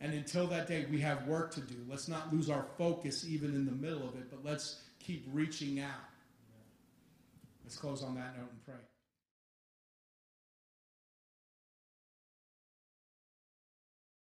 And 0.00 0.14
until 0.14 0.46
that 0.46 0.66
day, 0.66 0.86
we 0.90 1.00
have 1.00 1.26
work 1.26 1.52
to 1.54 1.60
do. 1.60 1.74
Let's 1.88 2.08
not 2.08 2.32
lose 2.32 2.48
our 2.48 2.66
focus 2.78 3.26
even 3.28 3.54
in 3.54 3.66
the 3.66 3.72
middle 3.72 4.08
of 4.08 4.14
it, 4.14 4.30
but 4.30 4.44
let's 4.44 4.82
keep 4.98 5.26
reaching 5.32 5.80
out. 5.80 6.09
Let's 7.70 7.78
close 7.78 8.02
on 8.02 8.16
that 8.16 8.36
note 8.36 8.50
and 8.50 8.64
pray. 8.64 8.89